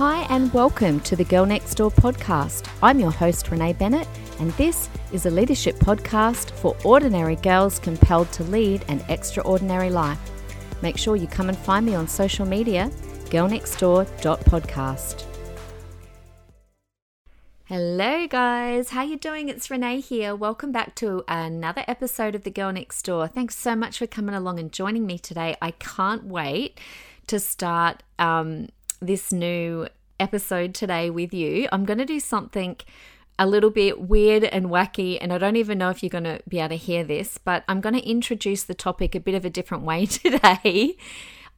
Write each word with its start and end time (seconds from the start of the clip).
Hi, 0.00 0.22
and 0.30 0.50
welcome 0.54 0.98
to 1.00 1.14
the 1.14 1.24
Girl 1.24 1.44
Next 1.44 1.74
Door 1.74 1.90
podcast. 1.90 2.66
I'm 2.82 2.98
your 2.98 3.10
host, 3.10 3.50
Renee 3.50 3.74
Bennett, 3.74 4.08
and 4.38 4.50
this 4.52 4.88
is 5.12 5.26
a 5.26 5.30
leadership 5.30 5.76
podcast 5.76 6.52
for 6.52 6.74
ordinary 6.86 7.36
girls 7.36 7.78
compelled 7.78 8.32
to 8.32 8.42
lead 8.44 8.82
an 8.88 9.04
extraordinary 9.10 9.90
life. 9.90 10.18
Make 10.80 10.96
sure 10.96 11.16
you 11.16 11.26
come 11.26 11.50
and 11.50 11.58
find 11.58 11.84
me 11.84 11.94
on 11.94 12.08
social 12.08 12.46
media, 12.46 12.90
girlnextdoor.podcast. 13.26 15.24
Hello 17.66 18.26
guys, 18.26 18.88
how 18.88 19.02
you 19.02 19.18
doing? 19.18 19.50
It's 19.50 19.70
Renee 19.70 20.00
here. 20.00 20.34
Welcome 20.34 20.72
back 20.72 20.94
to 20.94 21.24
another 21.28 21.84
episode 21.86 22.34
of 22.34 22.44
The 22.44 22.50
Girl 22.50 22.72
Next 22.72 23.02
Door. 23.02 23.28
Thanks 23.28 23.58
so 23.58 23.76
much 23.76 23.98
for 23.98 24.06
coming 24.06 24.34
along 24.34 24.58
and 24.58 24.72
joining 24.72 25.04
me 25.04 25.18
today. 25.18 25.56
I 25.60 25.72
can't 25.72 26.24
wait 26.24 26.80
to 27.26 27.38
start 27.38 28.02
um, 28.18 28.68
this 29.00 29.32
new 29.32 29.88
episode 30.18 30.74
today 30.74 31.10
with 31.10 31.32
you. 31.32 31.68
I'm 31.72 31.84
going 31.84 31.98
to 31.98 32.04
do 32.04 32.20
something 32.20 32.76
a 33.38 33.46
little 33.46 33.70
bit 33.70 34.00
weird 34.02 34.44
and 34.44 34.66
wacky, 34.66 35.16
and 35.20 35.32
I 35.32 35.38
don't 35.38 35.56
even 35.56 35.78
know 35.78 35.88
if 35.88 36.02
you're 36.02 36.10
going 36.10 36.24
to 36.24 36.40
be 36.46 36.58
able 36.58 36.70
to 36.70 36.76
hear 36.76 37.02
this, 37.02 37.38
but 37.38 37.64
I'm 37.68 37.80
going 37.80 37.94
to 37.94 38.06
introduce 38.06 38.64
the 38.64 38.74
topic 38.74 39.14
a 39.14 39.20
bit 39.20 39.34
of 39.34 39.44
a 39.44 39.50
different 39.50 39.84
way 39.84 40.06
today. 40.06 40.96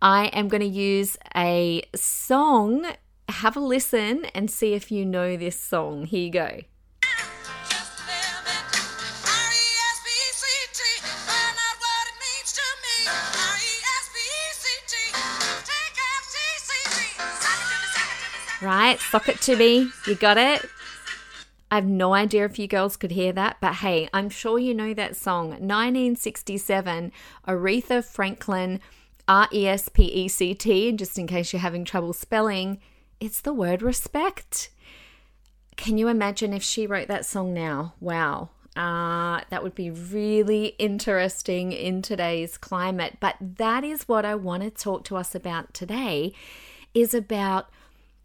I 0.01 0.27
am 0.27 0.49
going 0.49 0.63
to 0.63 0.67
use 0.67 1.17
a 1.37 1.83
song. 1.95 2.87
Have 3.29 3.57
a 3.57 3.61
listen 3.61 4.27
and 4.35 4.51
see 4.51 4.75
if 4.75 4.91
you 4.91 5.05
know 5.05 5.37
this 5.37 5.59
song. 5.59 6.07
Here 6.07 6.25
you 6.25 6.31
go. 6.31 6.61
Right, 18.63 19.01
sock 19.01 19.29
it 19.29 19.41
to 19.43 19.57
me. 19.57 19.91
You 20.07 20.15
got 20.15 20.39
it? 20.39 20.65
I 21.69 21.77
have 21.77 21.87
no 21.87 22.15
idea 22.15 22.45
if 22.45 22.61
you 22.61 22.69
girls 22.69 22.97
could 22.97 23.11
hear 23.11 23.33
that, 23.33 23.57
but 23.61 23.77
hey, 23.77 24.09
I'm 24.13 24.29
sure 24.29 24.59
you 24.59 24.73
know 24.73 24.95
that 24.95 25.17
song. 25.17 25.49
1967, 25.49 27.11
Aretha 27.49 28.05
Franklin, 28.05 28.79
R 29.27 29.49
E 29.53 29.67
S 29.67 29.89
P 29.89 30.05
E 30.05 30.29
C 30.29 30.55
T, 30.55 30.93
just 30.93 31.19
in 31.19 31.27
case 31.27 31.53
you're 31.53 31.61
having 31.61 31.85
trouble 31.85 32.13
spelling, 32.13 32.79
it's 33.19 33.41
the 33.41 33.53
word 33.53 33.83
respect. 33.83 34.71
Can 35.77 35.99
you 35.99 36.07
imagine 36.07 36.53
if 36.53 36.63
she 36.63 36.87
wrote 36.87 37.09
that 37.09 37.27
song 37.27 37.53
now? 37.53 37.95
Wow. 37.99 38.51
Uh, 38.77 39.41
that 39.51 39.63
would 39.63 39.75
be 39.75 39.91
really 39.91 40.75
interesting 40.79 41.73
in 41.73 42.01
today's 42.01 42.57
climate. 42.57 43.17
But 43.19 43.37
that 43.41 43.83
is 43.83 44.07
what 44.07 44.25
I 44.25 44.37
want 44.37 44.63
to 44.63 44.71
talk 44.71 45.05
to 45.05 45.17
us 45.17 45.35
about 45.35 45.75
today 45.75 46.33
is 46.95 47.13
about 47.13 47.69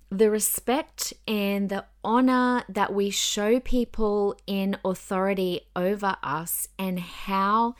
the 0.10 0.30
respect 0.32 1.14
and 1.28 1.70
the 1.70 1.86
honor 2.04 2.64
that 2.70 2.94
we 2.94 3.10
show 3.10 3.60
people 3.60 4.36
in 4.48 4.78
authority 4.86 5.62
over 5.76 6.16
us 6.24 6.68
and 6.80 7.00
how 7.00 7.76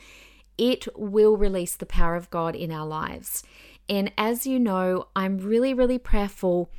it 0.58 0.86
will 0.96 1.36
release 1.36 1.76
the 1.76 1.86
power 1.86 2.16
of 2.16 2.30
God 2.30 2.54
in 2.54 2.70
our 2.70 2.86
lives. 2.86 3.42
And 3.88 4.12
as 4.18 4.46
you 4.46 4.58
know, 4.58 5.08
I'm 5.16 5.38
really, 5.38 5.72
really 5.72 5.98
prayerful 5.98 6.70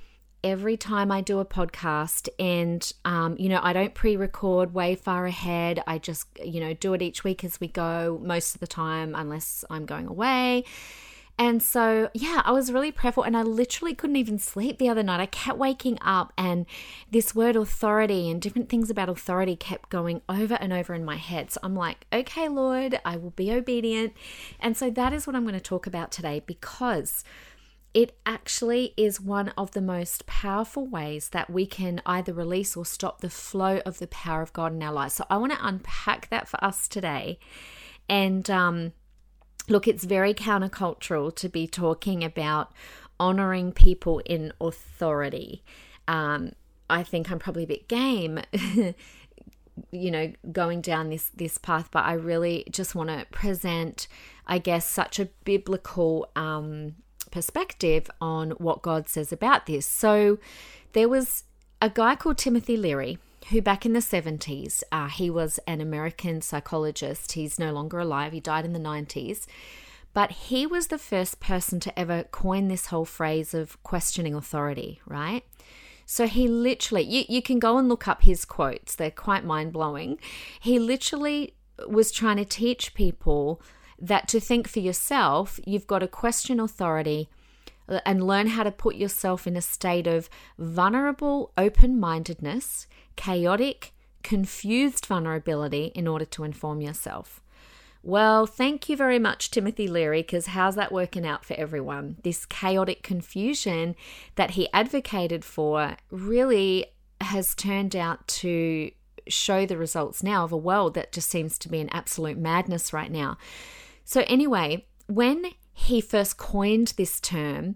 every 0.43 0.77
time 0.77 1.11
I 1.11 1.21
do 1.21 1.39
a 1.39 1.45
podcast. 1.45 2.29
And, 2.37 2.91
um, 3.03 3.35
you 3.39 3.49
know, 3.49 3.59
I 3.63 3.73
don't 3.73 3.93
pre 3.93 4.15
record 4.15 4.73
way 4.73 4.95
far 4.95 5.25
ahead. 5.25 5.81
I 5.87 5.97
just, 5.97 6.27
you 6.43 6.59
know, 6.59 6.73
do 6.73 6.93
it 6.93 7.01
each 7.01 7.23
week 7.23 7.43
as 7.43 7.59
we 7.59 7.67
go 7.67 8.19
most 8.21 8.53
of 8.53 8.59
the 8.59 8.67
time, 8.67 9.15
unless 9.15 9.65
I'm 9.69 9.85
going 9.85 10.07
away. 10.07 10.65
And 11.39 11.63
so, 11.63 12.09
yeah, 12.13 12.41
I 12.43 12.51
was 12.51 12.69
really 12.69 12.91
prayerful 12.91 13.23
and 13.23 13.37
I 13.37 13.43
literally 13.43 13.95
couldn't 13.95 14.17
even 14.17 14.39
sleep 14.39 14.77
the 14.77 14.89
other 14.89 15.01
night. 15.01 15.21
I 15.21 15.25
kept 15.25 15.57
waking 15.57 15.97
up 16.01 16.33
and 16.37 16.65
this 17.09 17.33
word 17.33 17.55
authority 17.55 18.29
and 18.29 18.41
different 18.41 18.67
things 18.67 18.89
about 18.89 19.07
authority 19.07 19.55
kept 19.55 19.87
going 19.89 20.21
over 20.27 20.55
and 20.55 20.73
over 20.73 20.93
in 20.93 21.05
my 21.05 21.15
head. 21.15 21.49
So 21.49 21.61
I'm 21.63 21.77
like, 21.77 22.05
okay, 22.11 22.49
Lord, 22.49 22.99
I 23.05 23.15
will 23.15 23.29
be 23.29 23.53
obedient. 23.53 24.13
And 24.59 24.75
so 24.75 24.89
that 24.89 25.13
is 25.13 25.25
what 25.25 25.35
I'm 25.37 25.43
going 25.43 25.53
to 25.53 25.61
talk 25.61 25.87
about 25.87 26.11
today 26.11 26.43
because 26.45 27.23
it 27.93 28.19
actually 28.25 28.93
is 28.97 29.21
one 29.21 29.53
of 29.57 29.71
the 29.71 29.81
most 29.81 30.25
powerful 30.25 30.85
ways 30.87 31.29
that 31.29 31.49
we 31.49 31.65
can 31.65 32.01
either 32.05 32.33
release 32.33 32.75
or 32.75 32.85
stop 32.85 33.21
the 33.21 33.29
flow 33.29 33.79
of 33.85 33.99
the 33.99 34.07
power 34.07 34.41
of 34.41 34.51
God 34.51 34.73
in 34.73 34.83
our 34.83 34.91
lives. 34.91 35.13
So 35.13 35.25
I 35.29 35.37
want 35.37 35.53
to 35.53 35.65
unpack 35.65 36.29
that 36.31 36.49
for 36.49 36.61
us 36.61 36.89
today. 36.89 37.39
And, 38.09 38.49
um, 38.49 38.91
Look, 39.69 39.87
it's 39.87 40.03
very 40.03 40.33
countercultural 40.33 41.35
to 41.35 41.47
be 41.47 41.67
talking 41.67 42.23
about 42.23 42.71
honoring 43.19 43.71
people 43.71 44.19
in 44.25 44.51
authority. 44.59 45.63
Um, 46.07 46.53
I 46.89 47.03
think 47.03 47.29
I'm 47.29 47.37
probably 47.37 47.63
a 47.63 47.67
bit 47.67 47.87
game, 47.87 48.41
you 49.91 50.11
know, 50.11 50.33
going 50.51 50.81
down 50.81 51.09
this 51.09 51.29
this 51.35 51.59
path, 51.59 51.89
but 51.91 52.03
I 52.03 52.13
really 52.13 52.65
just 52.71 52.95
want 52.95 53.09
to 53.09 53.27
present, 53.29 54.07
I 54.47 54.57
guess, 54.57 54.87
such 54.87 55.19
a 55.19 55.25
biblical 55.43 56.27
um, 56.35 56.95
perspective 57.29 58.09
on 58.19 58.51
what 58.51 58.81
God 58.81 59.07
says 59.07 59.31
about 59.31 59.67
this. 59.67 59.85
So, 59.85 60.39
there 60.93 61.07
was 61.07 61.43
a 61.79 61.91
guy 61.91 62.15
called 62.15 62.39
Timothy 62.39 62.75
Leary 62.75 63.19
who 63.49 63.61
back 63.61 63.85
in 63.85 63.93
the 63.93 63.99
70s, 63.99 64.83
uh, 64.91 65.07
he 65.07 65.29
was 65.29 65.59
an 65.65 65.81
American 65.81 66.41
psychologist. 66.41 67.33
He's 67.33 67.57
no 67.57 67.71
longer 67.71 67.99
alive, 67.99 68.33
he 68.33 68.39
died 68.39 68.65
in 68.65 68.73
the 68.73 68.79
90s. 68.79 69.45
But 70.13 70.31
he 70.31 70.65
was 70.65 70.87
the 70.87 70.97
first 70.97 71.39
person 71.39 71.79
to 71.81 71.99
ever 71.99 72.23
coin 72.23 72.67
this 72.67 72.87
whole 72.87 73.05
phrase 73.05 73.53
of 73.53 73.81
questioning 73.83 74.33
authority, 74.33 75.01
right? 75.05 75.43
So 76.05 76.27
he 76.27 76.47
literally, 76.47 77.03
you, 77.03 77.25
you 77.29 77.41
can 77.41 77.59
go 77.59 77.77
and 77.77 77.87
look 77.87 78.07
up 78.07 78.23
his 78.23 78.43
quotes, 78.43 78.95
they're 78.95 79.11
quite 79.11 79.45
mind 79.45 79.73
blowing. 79.73 80.19
He 80.59 80.79
literally 80.79 81.53
was 81.87 82.11
trying 82.11 82.37
to 82.37 82.45
teach 82.45 82.93
people 82.93 83.61
that 83.99 84.27
to 84.29 84.39
think 84.39 84.67
for 84.67 84.79
yourself, 84.79 85.59
you've 85.65 85.87
got 85.87 85.99
to 85.99 86.07
question 86.07 86.59
authority 86.59 87.29
and 88.05 88.25
learn 88.25 88.47
how 88.47 88.63
to 88.63 88.71
put 88.71 88.95
yourself 88.95 89.47
in 89.47 89.55
a 89.55 89.61
state 89.61 90.07
of 90.07 90.29
vulnerable 90.57 91.51
open 91.57 91.99
mindedness 91.99 92.87
chaotic, 93.15 93.93
confused 94.23 95.05
vulnerability 95.05 95.91
in 95.93 96.07
order 96.07 96.23
to 96.23 96.45
inform 96.45 96.79
yourself. 96.79 97.41
Well, 98.01 98.45
thank 98.45 98.87
you 98.87 98.95
very 98.95 99.19
much, 99.19 99.51
Timothy 99.51 99.87
Leary, 99.89 100.21
because 100.21 100.47
how's 100.47 100.75
that 100.75 100.93
working 100.93 101.27
out 101.27 101.43
for 101.43 101.53
everyone? 101.55 102.15
This 102.23 102.45
chaotic 102.45 103.03
confusion 103.03 103.95
that 104.35 104.51
he 104.51 104.71
advocated 104.71 105.43
for 105.43 105.97
really 106.09 106.85
has 107.19 107.53
turned 107.53 107.97
out 107.97 108.25
to 108.27 108.91
show 109.27 109.65
the 109.65 109.77
results 109.77 110.23
now 110.23 110.45
of 110.45 110.53
a 110.53 110.57
world 110.57 110.93
that 110.93 111.11
just 111.11 111.29
seems 111.29 111.57
to 111.59 111.69
be 111.69 111.79
in 111.79 111.89
absolute 111.89 112.37
madness 112.37 112.93
right 112.93 113.11
now. 113.11 113.37
So, 114.05 114.23
anyway, 114.27 114.85
when 115.07 115.43
he 115.79 116.01
first 116.01 116.37
coined 116.37 116.93
this 116.97 117.19
term, 117.21 117.75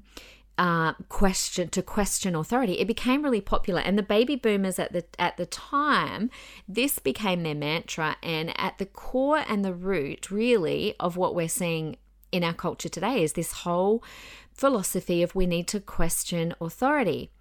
uh, 0.57 0.93
question 1.07 1.69
to 1.69 1.81
question 1.81 2.35
authority. 2.35 2.73
It 2.73 2.85
became 2.85 3.23
really 3.23 3.41
popular, 3.41 3.79
and 3.79 3.97
the 3.97 4.03
baby 4.03 4.35
boomers 4.35 4.77
at 4.77 4.91
the 4.91 5.05
at 5.17 5.37
the 5.37 5.45
time, 5.45 6.29
this 6.67 6.99
became 6.99 7.43
their 7.43 7.55
mantra. 7.55 8.17
And 8.21 8.53
at 8.59 8.77
the 8.77 8.85
core 8.85 9.43
and 9.47 9.63
the 9.63 9.73
root, 9.73 10.29
really, 10.29 10.95
of 10.99 11.15
what 11.15 11.33
we're 11.33 11.47
seeing 11.47 11.95
in 12.31 12.43
our 12.43 12.53
culture 12.53 12.89
today 12.89 13.23
is 13.23 13.33
this 13.33 13.53
whole 13.63 14.03
philosophy 14.53 15.23
of 15.23 15.33
we 15.33 15.45
need 15.45 15.67
to 15.69 15.79
question 15.79 16.53
authority. 16.59 17.31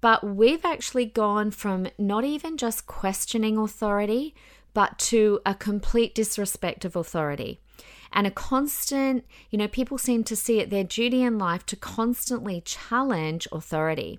But 0.00 0.24
we've 0.24 0.64
actually 0.64 1.06
gone 1.06 1.50
from 1.52 1.88
not 1.98 2.24
even 2.24 2.56
just 2.56 2.86
questioning 2.86 3.56
authority, 3.56 4.34
but 4.74 4.98
to 5.10 5.40
a 5.46 5.54
complete 5.54 6.14
disrespect 6.14 6.84
of 6.84 6.96
authority 6.96 7.60
and 8.12 8.26
a 8.26 8.30
constant, 8.30 9.24
you 9.50 9.58
know, 9.58 9.68
people 9.68 9.98
seem 9.98 10.24
to 10.24 10.36
see 10.36 10.60
it 10.60 10.70
their 10.70 10.84
duty 10.84 11.22
in 11.22 11.38
life 11.38 11.64
to 11.66 11.76
constantly 11.76 12.60
challenge 12.60 13.46
authority. 13.52 14.18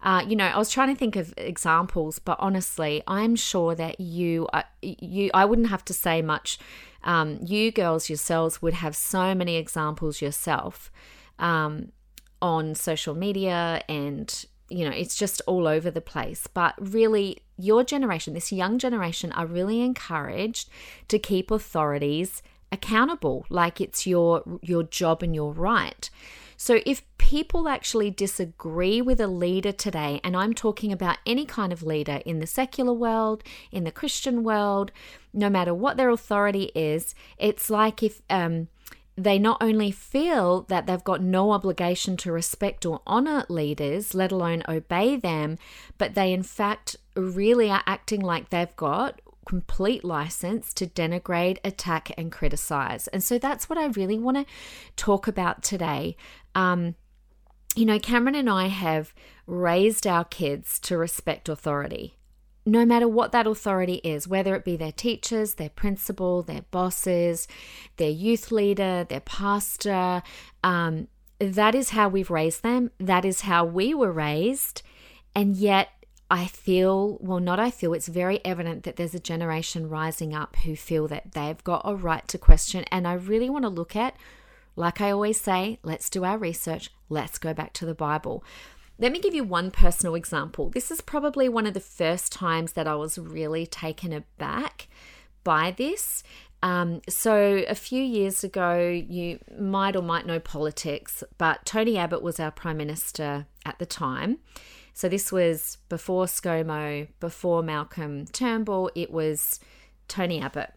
Uh, 0.00 0.24
you 0.26 0.36
know, 0.36 0.46
I 0.46 0.56
was 0.56 0.70
trying 0.70 0.94
to 0.94 0.98
think 0.98 1.16
of 1.16 1.34
examples, 1.36 2.18
but 2.20 2.36
honestly, 2.38 3.02
I'm 3.08 3.34
sure 3.34 3.74
that 3.74 4.00
you, 4.00 4.46
uh, 4.52 4.62
you, 4.80 5.30
I 5.34 5.44
wouldn't 5.44 5.70
have 5.70 5.84
to 5.86 5.92
say 5.92 6.22
much. 6.22 6.58
Um, 7.02 7.40
you 7.44 7.72
girls 7.72 8.08
yourselves 8.08 8.62
would 8.62 8.74
have 8.74 8.94
so 8.94 9.34
many 9.34 9.56
examples 9.56 10.20
yourself 10.22 10.92
um, 11.38 11.90
on 12.40 12.76
social 12.76 13.14
media, 13.14 13.82
and 13.88 14.44
you 14.68 14.84
know, 14.84 14.94
it's 14.94 15.16
just 15.16 15.40
all 15.46 15.66
over 15.66 15.90
the 15.90 16.00
place. 16.00 16.46
But 16.46 16.74
really, 16.78 17.38
your 17.56 17.82
generation, 17.82 18.34
this 18.34 18.52
young 18.52 18.78
generation, 18.78 19.32
are 19.32 19.46
really 19.46 19.80
encouraged 19.80 20.68
to 21.08 21.18
keep 21.18 21.50
authorities 21.50 22.42
accountable 22.70 23.46
like 23.48 23.80
it's 23.80 24.06
your 24.06 24.42
your 24.62 24.82
job 24.82 25.22
and 25.22 25.34
your 25.34 25.52
right. 25.52 26.10
So 26.56 26.80
if 26.84 27.02
people 27.28 27.68
actually 27.68 28.10
disagree 28.10 29.00
with 29.02 29.20
a 29.20 29.26
leader 29.26 29.70
today 29.70 30.18
and 30.24 30.34
i'm 30.34 30.54
talking 30.54 30.90
about 30.90 31.18
any 31.26 31.44
kind 31.44 31.74
of 31.74 31.82
leader 31.82 32.22
in 32.24 32.38
the 32.38 32.46
secular 32.46 32.92
world 32.92 33.44
in 33.70 33.84
the 33.84 33.92
christian 33.92 34.42
world 34.42 34.90
no 35.34 35.50
matter 35.50 35.74
what 35.74 35.98
their 35.98 36.08
authority 36.08 36.70
is 36.74 37.14
it's 37.36 37.68
like 37.68 38.02
if 38.02 38.22
um 38.30 38.66
they 39.14 39.38
not 39.38 39.60
only 39.60 39.90
feel 39.90 40.62
that 40.68 40.86
they've 40.86 41.02
got 41.02 41.20
no 41.20 41.50
obligation 41.50 42.16
to 42.16 42.30
respect 42.30 42.86
or 42.86 43.00
honor 43.04 43.44
leaders, 43.48 44.14
let 44.14 44.30
alone 44.30 44.62
obey 44.68 45.16
them, 45.16 45.58
but 45.98 46.14
they 46.14 46.32
in 46.32 46.44
fact 46.44 46.94
really 47.16 47.68
are 47.68 47.82
acting 47.84 48.20
like 48.20 48.50
they've 48.50 48.76
got 48.76 49.20
complete 49.48 50.04
license 50.04 50.74
to 50.74 50.86
denigrate, 50.86 51.56
attack, 51.64 52.12
and 52.18 52.30
criticize. 52.30 53.08
And 53.08 53.24
so 53.24 53.38
that's 53.38 53.70
what 53.70 53.78
I 53.78 53.86
really 53.86 54.18
want 54.18 54.36
to 54.36 54.44
talk 54.94 55.26
about 55.26 55.62
today. 55.62 56.18
Um, 56.54 56.96
you 57.74 57.86
know, 57.86 57.98
Cameron 57.98 58.34
and 58.34 58.50
I 58.50 58.66
have 58.66 59.14
raised 59.46 60.06
our 60.06 60.24
kids 60.24 60.78
to 60.80 60.98
respect 60.98 61.48
authority 61.48 62.14
no 62.66 62.84
matter 62.84 63.08
what 63.08 63.32
that 63.32 63.46
authority 63.46 63.94
is, 64.04 64.28
whether 64.28 64.54
it 64.54 64.62
be 64.62 64.76
their 64.76 64.92
teachers, 64.92 65.54
their 65.54 65.70
principal, 65.70 66.42
their 66.42 66.60
bosses, 66.70 67.48
their 67.96 68.10
youth 68.10 68.52
leader, 68.52 69.06
their 69.08 69.20
pastor, 69.20 70.22
um, 70.62 71.08
that 71.38 71.74
is 71.74 71.90
how 71.90 72.10
we've 72.10 72.28
raised 72.28 72.62
them. 72.62 72.90
That 73.00 73.24
is 73.24 73.40
how 73.42 73.64
we 73.64 73.94
were 73.94 74.12
raised. 74.12 74.82
And 75.34 75.56
yet, 75.56 75.88
I 76.30 76.46
feel, 76.46 77.16
well, 77.20 77.40
not 77.40 77.58
I 77.58 77.70
feel, 77.70 77.94
it's 77.94 78.08
very 78.08 78.44
evident 78.44 78.82
that 78.82 78.96
there's 78.96 79.14
a 79.14 79.20
generation 79.20 79.88
rising 79.88 80.34
up 80.34 80.56
who 80.56 80.76
feel 80.76 81.08
that 81.08 81.32
they've 81.32 81.62
got 81.64 81.82
a 81.84 81.94
right 81.94 82.26
to 82.28 82.36
question. 82.36 82.84
And 82.90 83.08
I 83.08 83.14
really 83.14 83.48
want 83.48 83.64
to 83.64 83.70
look 83.70 83.96
at, 83.96 84.14
like 84.76 85.00
I 85.00 85.10
always 85.10 85.40
say, 85.40 85.78
let's 85.82 86.10
do 86.10 86.24
our 86.24 86.36
research, 86.36 86.90
let's 87.08 87.38
go 87.38 87.54
back 87.54 87.72
to 87.74 87.86
the 87.86 87.94
Bible. 87.94 88.44
Let 88.98 89.12
me 89.12 89.20
give 89.20 89.34
you 89.34 89.44
one 89.44 89.70
personal 89.70 90.14
example. 90.14 90.68
This 90.68 90.90
is 90.90 91.00
probably 91.00 91.48
one 91.48 91.66
of 91.66 91.74
the 91.74 91.80
first 91.80 92.32
times 92.32 92.72
that 92.72 92.86
I 92.86 92.96
was 92.96 93.16
really 93.16 93.64
taken 93.66 94.12
aback 94.12 94.88
by 95.44 95.70
this. 95.70 96.22
Um, 96.62 97.00
so, 97.08 97.64
a 97.68 97.76
few 97.76 98.02
years 98.02 98.42
ago, 98.42 98.76
you 98.88 99.38
might 99.56 99.94
or 99.94 100.02
might 100.02 100.26
know 100.26 100.40
politics, 100.40 101.22
but 101.38 101.64
Tony 101.64 101.96
Abbott 101.96 102.20
was 102.20 102.40
our 102.40 102.50
Prime 102.50 102.76
Minister 102.76 103.46
at 103.64 103.78
the 103.78 103.86
time. 103.86 104.38
So, 104.98 105.08
this 105.08 105.30
was 105.30 105.78
before 105.88 106.24
ScoMo, 106.24 107.06
before 107.20 107.62
Malcolm 107.62 108.26
Turnbull, 108.26 108.90
it 108.96 109.12
was 109.12 109.60
Tony 110.08 110.40
Abbott. 110.40 110.72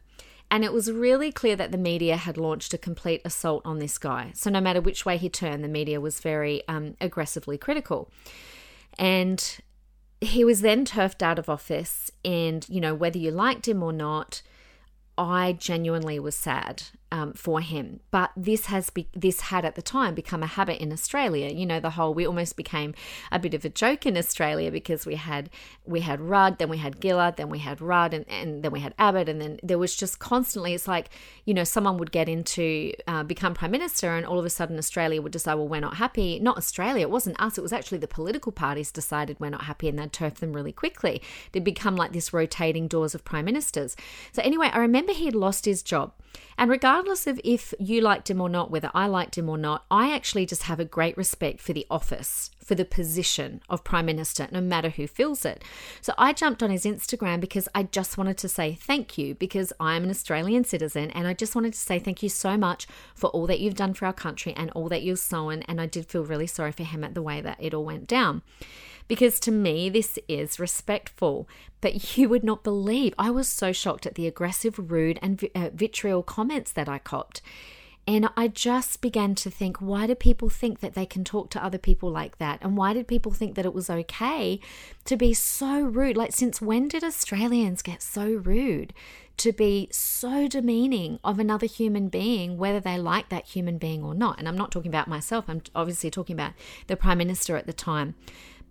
And 0.51 0.63
it 0.63 0.71
was 0.71 0.91
really 0.91 1.31
clear 1.31 1.55
that 1.55 1.71
the 1.71 1.77
media 1.79 2.17
had 2.17 2.37
launched 2.37 2.71
a 2.71 2.77
complete 2.77 3.23
assault 3.25 3.63
on 3.65 3.79
this 3.79 3.97
guy. 3.97 4.31
So, 4.35 4.51
no 4.51 4.61
matter 4.61 4.79
which 4.79 5.07
way 5.07 5.17
he 5.17 5.27
turned, 5.27 5.63
the 5.63 5.67
media 5.67 5.99
was 5.99 6.19
very 6.19 6.61
um, 6.67 6.95
aggressively 7.01 7.57
critical. 7.57 8.11
And 8.95 9.57
he 10.19 10.45
was 10.45 10.61
then 10.61 10.85
turfed 10.85 11.23
out 11.23 11.39
of 11.39 11.49
office. 11.49 12.11
And, 12.23 12.69
you 12.69 12.79
know, 12.79 12.93
whether 12.93 13.17
you 13.17 13.31
liked 13.31 13.67
him 13.67 13.81
or 13.81 13.91
not, 13.91 14.43
I 15.17 15.53
genuinely 15.53 16.19
was 16.19 16.35
sad 16.35 16.83
um, 17.11 17.33
for 17.33 17.61
him. 17.61 17.99
But 18.09 18.31
this 18.37 18.67
has 18.67 18.89
be- 18.89 19.09
this 19.13 19.41
had 19.41 19.65
at 19.65 19.75
the 19.75 19.81
time 19.81 20.15
become 20.15 20.41
a 20.43 20.47
habit 20.47 20.81
in 20.81 20.91
Australia. 20.91 21.49
You 21.49 21.65
know, 21.65 21.79
the 21.79 21.91
whole 21.91 22.13
we 22.13 22.25
almost 22.25 22.55
became 22.55 22.93
a 23.31 23.39
bit 23.39 23.53
of 23.53 23.65
a 23.65 23.69
joke 23.69 24.05
in 24.05 24.17
Australia 24.17 24.71
because 24.71 25.05
we 25.05 25.15
had 25.15 25.49
we 25.85 26.01
had 26.01 26.21
Rudd, 26.21 26.57
then 26.57 26.69
we 26.69 26.77
had 26.77 27.01
Gillard, 27.01 27.35
then 27.35 27.49
we 27.49 27.59
had 27.59 27.81
Rudd, 27.81 28.13
and, 28.13 28.27
and 28.29 28.63
then 28.63 28.71
we 28.71 28.79
had 28.79 28.93
Abbott, 28.97 29.27
and 29.27 29.41
then 29.41 29.59
there 29.61 29.77
was 29.77 29.95
just 29.95 30.19
constantly. 30.19 30.73
It's 30.73 30.87
like 30.87 31.09
you 31.45 31.53
know 31.53 31.63
someone 31.63 31.97
would 31.97 32.11
get 32.11 32.29
into 32.29 32.93
uh, 33.07 33.23
become 33.23 33.53
prime 33.53 33.71
minister, 33.71 34.15
and 34.15 34.25
all 34.25 34.39
of 34.39 34.45
a 34.45 34.49
sudden 34.49 34.77
Australia 34.77 35.21
would 35.21 35.33
decide, 35.33 35.55
well, 35.55 35.67
we're 35.67 35.81
not 35.81 35.97
happy. 35.97 36.39
Not 36.39 36.57
Australia, 36.57 37.01
it 37.01 37.11
wasn't 37.11 37.39
us. 37.41 37.57
It 37.57 37.61
was 37.61 37.73
actually 37.73 37.97
the 37.97 38.07
political 38.07 38.51
parties 38.51 38.91
decided 38.91 39.39
we're 39.39 39.49
not 39.49 39.63
happy, 39.63 39.89
and 39.89 39.99
they'd 39.99 40.13
turf 40.13 40.35
them 40.35 40.53
really 40.53 40.71
quickly. 40.71 41.21
They'd 41.51 41.63
become 41.63 41.95
like 41.95 42.13
this 42.13 42.31
rotating 42.33 42.87
doors 42.87 43.13
of 43.13 43.25
prime 43.25 43.45
ministers. 43.45 43.95
So 44.31 44.41
anyway, 44.43 44.69
I 44.71 44.79
remember 44.79 45.11
he 45.11 45.25
had 45.25 45.35
lost 45.35 45.65
his 45.65 45.83
job. 45.83 46.13
And 46.57 46.69
regardless 46.69 47.00
of 47.07 47.39
if 47.43 47.73
you 47.79 48.01
liked 48.01 48.29
him 48.29 48.41
or 48.41 48.49
not, 48.49 48.71
whether 48.71 48.91
I 48.93 49.07
liked 49.07 49.37
him 49.37 49.49
or 49.49 49.57
not, 49.57 49.85
I 49.89 50.13
actually 50.13 50.45
just 50.45 50.63
have 50.63 50.79
a 50.79 50.85
great 50.85 51.17
respect 51.17 51.59
for 51.59 51.73
the 51.73 51.85
office, 51.89 52.51
for 52.63 52.75
the 52.75 52.85
position 52.85 53.61
of 53.69 53.83
Prime 53.83 54.05
Minister, 54.05 54.47
no 54.51 54.61
matter 54.61 54.89
who 54.89 55.07
fills 55.07 55.45
it. 55.45 55.63
So 56.01 56.13
I 56.17 56.33
jumped 56.33 56.63
on 56.63 56.69
his 56.69 56.85
Instagram 56.85 57.39
because 57.39 57.67
I 57.73 57.83
just 57.83 58.17
wanted 58.17 58.37
to 58.39 58.49
say 58.49 58.73
thank 58.73 59.17
you 59.17 59.35
because 59.35 59.73
I'm 59.79 60.03
an 60.03 60.09
Australian 60.09 60.63
citizen 60.63 61.11
and 61.11 61.27
I 61.27 61.33
just 61.33 61.55
wanted 61.55 61.73
to 61.73 61.79
say 61.79 61.99
thank 61.99 62.23
you 62.23 62.29
so 62.29 62.57
much 62.57 62.87
for 63.15 63.29
all 63.31 63.47
that 63.47 63.59
you've 63.59 63.75
done 63.75 63.93
for 63.93 64.05
our 64.05 64.13
country 64.13 64.53
and 64.55 64.69
all 64.71 64.89
that 64.89 65.03
you've 65.03 65.19
sown. 65.19 65.63
And 65.63 65.81
I 65.81 65.85
did 65.85 66.05
feel 66.05 66.23
really 66.23 66.47
sorry 66.47 66.71
for 66.71 66.83
him 66.83 67.03
at 67.03 67.13
the 67.13 67.21
way 67.21 67.41
that 67.41 67.57
it 67.59 67.73
all 67.73 67.85
went 67.85 68.07
down 68.07 68.41
because 69.11 69.41
to 69.41 69.51
me, 69.51 69.89
this 69.89 70.17
is 70.29 70.57
respectful. 70.57 71.45
But 71.81 72.15
you 72.17 72.29
would 72.29 72.45
not 72.45 72.63
believe, 72.63 73.13
I 73.19 73.29
was 73.29 73.49
so 73.49 73.73
shocked 73.73 74.05
at 74.05 74.15
the 74.15 74.25
aggressive, 74.25 74.89
rude, 74.89 75.19
and 75.21 75.43
uh, 75.53 75.69
vitriol 75.73 76.23
comments 76.23 76.71
that 76.71 76.87
I 76.87 76.97
copped. 76.97 77.41
And 78.07 78.29
I 78.37 78.47
just 78.47 79.01
began 79.01 79.35
to 79.35 79.51
think, 79.51 79.81
why 79.81 80.07
do 80.07 80.15
people 80.15 80.47
think 80.47 80.79
that 80.79 80.93
they 80.93 81.05
can 81.05 81.25
talk 81.25 81.49
to 81.49 81.61
other 81.61 81.77
people 81.77 82.09
like 82.09 82.37
that? 82.37 82.59
And 82.61 82.77
why 82.77 82.93
did 82.93 83.05
people 83.05 83.33
think 83.33 83.55
that 83.55 83.65
it 83.65 83.73
was 83.73 83.89
okay 83.89 84.61
to 85.03 85.17
be 85.17 85.33
so 85.33 85.81
rude? 85.81 86.15
Like, 86.15 86.31
since 86.31 86.61
when 86.61 86.87
did 86.87 87.03
Australians 87.03 87.81
get 87.81 88.01
so 88.01 88.25
rude? 88.25 88.93
To 89.35 89.51
be 89.51 89.89
so 89.91 90.47
demeaning 90.47 91.19
of 91.21 91.37
another 91.37 91.65
human 91.65 92.07
being, 92.07 92.57
whether 92.57 92.79
they 92.79 92.97
like 92.97 93.27
that 93.27 93.47
human 93.47 93.77
being 93.77 94.05
or 94.05 94.15
not. 94.15 94.39
And 94.39 94.47
I'm 94.47 94.57
not 94.57 94.71
talking 94.71 94.89
about 94.89 95.09
myself, 95.09 95.49
I'm 95.49 95.63
obviously 95.75 96.09
talking 96.09 96.33
about 96.33 96.53
the 96.87 96.95
Prime 96.95 97.17
Minister 97.17 97.57
at 97.57 97.65
the 97.65 97.73
time. 97.73 98.15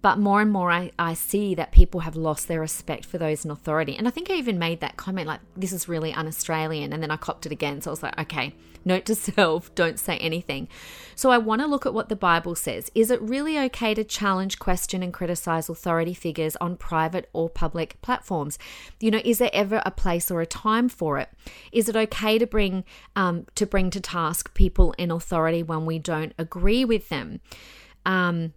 But 0.02 0.19
more 0.19 0.41
and 0.41 0.50
more, 0.50 0.70
I, 0.70 0.93
I 0.99 1.12
see 1.14 1.55
that 1.56 1.73
people 1.73 2.00
have 2.00 2.17
lost 2.17 2.49
their 2.49 2.61
respect 2.61 3.05
for 3.05 3.19
those 3.19 3.44
in 3.44 3.50
authority. 3.50 3.97
And 3.97 4.08
I 4.08 4.11
think 4.11 4.31
I 4.31 4.35
even 4.35 4.58
made 4.58 4.81
that 4.81 4.97
comment 4.97 5.26
like, 5.26 5.41
this 5.56 5.73
is 5.73 5.88
really 5.88 6.14
un 6.14 6.26
Australian. 6.26 6.93
And 6.93 7.02
then 7.02 7.11
I 7.11 7.17
copped 7.17 7.44
it 7.44 7.52
again. 7.52 7.82
So 7.82 7.91
I 7.91 7.93
was 7.93 8.02
like, 8.02 8.19
okay, 8.19 8.55
note 8.82 9.05
to 9.06 9.14
self, 9.14 9.75
don't 9.75 9.99
say 9.99 10.17
anything. 10.17 10.69
So 11.14 11.31
I 11.31 11.37
want 11.37 11.61
to 11.61 11.67
look 11.67 11.85
at 11.85 11.93
what 11.93 12.08
the 12.08 12.17
Bible 12.17 12.55
says. 12.55 12.91
Is 12.94 13.11
it 13.11 13.20
really 13.20 13.58
okay 13.58 13.93
to 13.93 14.02
challenge, 14.02 14.58
question, 14.58 15.02
and 15.02 15.12
criticize 15.12 15.69
authority 15.69 16.14
figures 16.14 16.56
on 16.56 16.76
private 16.76 17.29
or 17.35 17.50
public 17.50 18.00
platforms? 18.00 18.58
You 19.00 19.11
know, 19.11 19.20
is 19.23 19.37
there 19.37 19.50
ever 19.53 19.82
a 19.85 19.91
place 19.91 20.31
or 20.31 20.41
a 20.41 20.46
time 20.46 20.88
for 20.88 21.19
it? 21.19 21.29
Is 21.73 21.91
it 21.91 21.96
okay 21.96 22.38
to 22.38 22.46
bring 22.46 22.85
um, 23.17 23.46
to 23.55 23.67
bring 23.67 23.91
to 23.91 24.00
task 24.00 24.55
people 24.55 24.94
in 24.96 25.11
authority 25.11 25.62
when 25.62 25.85
we 25.85 25.99
don't 25.99 26.32
agree 26.38 26.87
with 26.87 27.11
them? 27.11 27.41
Um, 28.06 28.55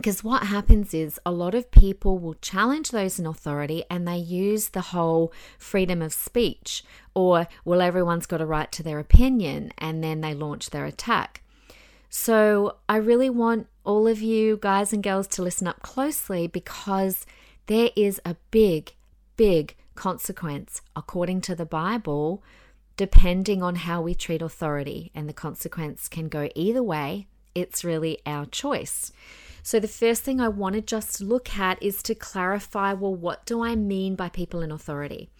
because 0.00 0.24
what 0.24 0.44
happens 0.44 0.94
is 0.94 1.20
a 1.26 1.30
lot 1.30 1.54
of 1.54 1.70
people 1.70 2.16
will 2.16 2.32
challenge 2.40 2.90
those 2.90 3.18
in 3.18 3.26
authority 3.26 3.84
and 3.90 4.08
they 4.08 4.16
use 4.16 4.70
the 4.70 4.80
whole 4.80 5.30
freedom 5.58 6.00
of 6.00 6.14
speech 6.14 6.82
or, 7.14 7.46
well, 7.66 7.82
everyone's 7.82 8.24
got 8.24 8.40
a 8.40 8.46
right 8.46 8.72
to 8.72 8.82
their 8.82 8.98
opinion, 8.98 9.72
and 9.76 10.02
then 10.02 10.22
they 10.22 10.32
launch 10.32 10.70
their 10.70 10.86
attack. 10.86 11.42
So 12.08 12.76
I 12.88 12.96
really 12.96 13.28
want 13.28 13.66
all 13.84 14.06
of 14.06 14.22
you 14.22 14.58
guys 14.62 14.94
and 14.94 15.02
girls 15.02 15.26
to 15.28 15.42
listen 15.42 15.66
up 15.66 15.82
closely 15.82 16.46
because 16.46 17.26
there 17.66 17.90
is 17.94 18.22
a 18.24 18.36
big, 18.50 18.94
big 19.36 19.76
consequence, 19.96 20.80
according 20.96 21.42
to 21.42 21.54
the 21.54 21.66
Bible, 21.66 22.42
depending 22.96 23.62
on 23.62 23.74
how 23.74 24.00
we 24.00 24.14
treat 24.14 24.40
authority. 24.40 25.10
And 25.14 25.28
the 25.28 25.34
consequence 25.34 26.08
can 26.08 26.28
go 26.28 26.48
either 26.54 26.82
way. 26.82 27.26
It's 27.54 27.84
really 27.84 28.20
our 28.24 28.46
choice. 28.46 29.12
So, 29.62 29.78
the 29.78 29.88
first 29.88 30.22
thing 30.22 30.40
I 30.40 30.48
want 30.48 30.74
to 30.74 30.80
just 30.80 31.20
look 31.20 31.58
at 31.58 31.82
is 31.82 32.02
to 32.04 32.14
clarify 32.14 32.92
well, 32.92 33.14
what 33.14 33.44
do 33.46 33.62
I 33.62 33.76
mean 33.76 34.14
by 34.16 34.28
people 34.28 34.62
in 34.62 34.72
authority? 34.72 35.30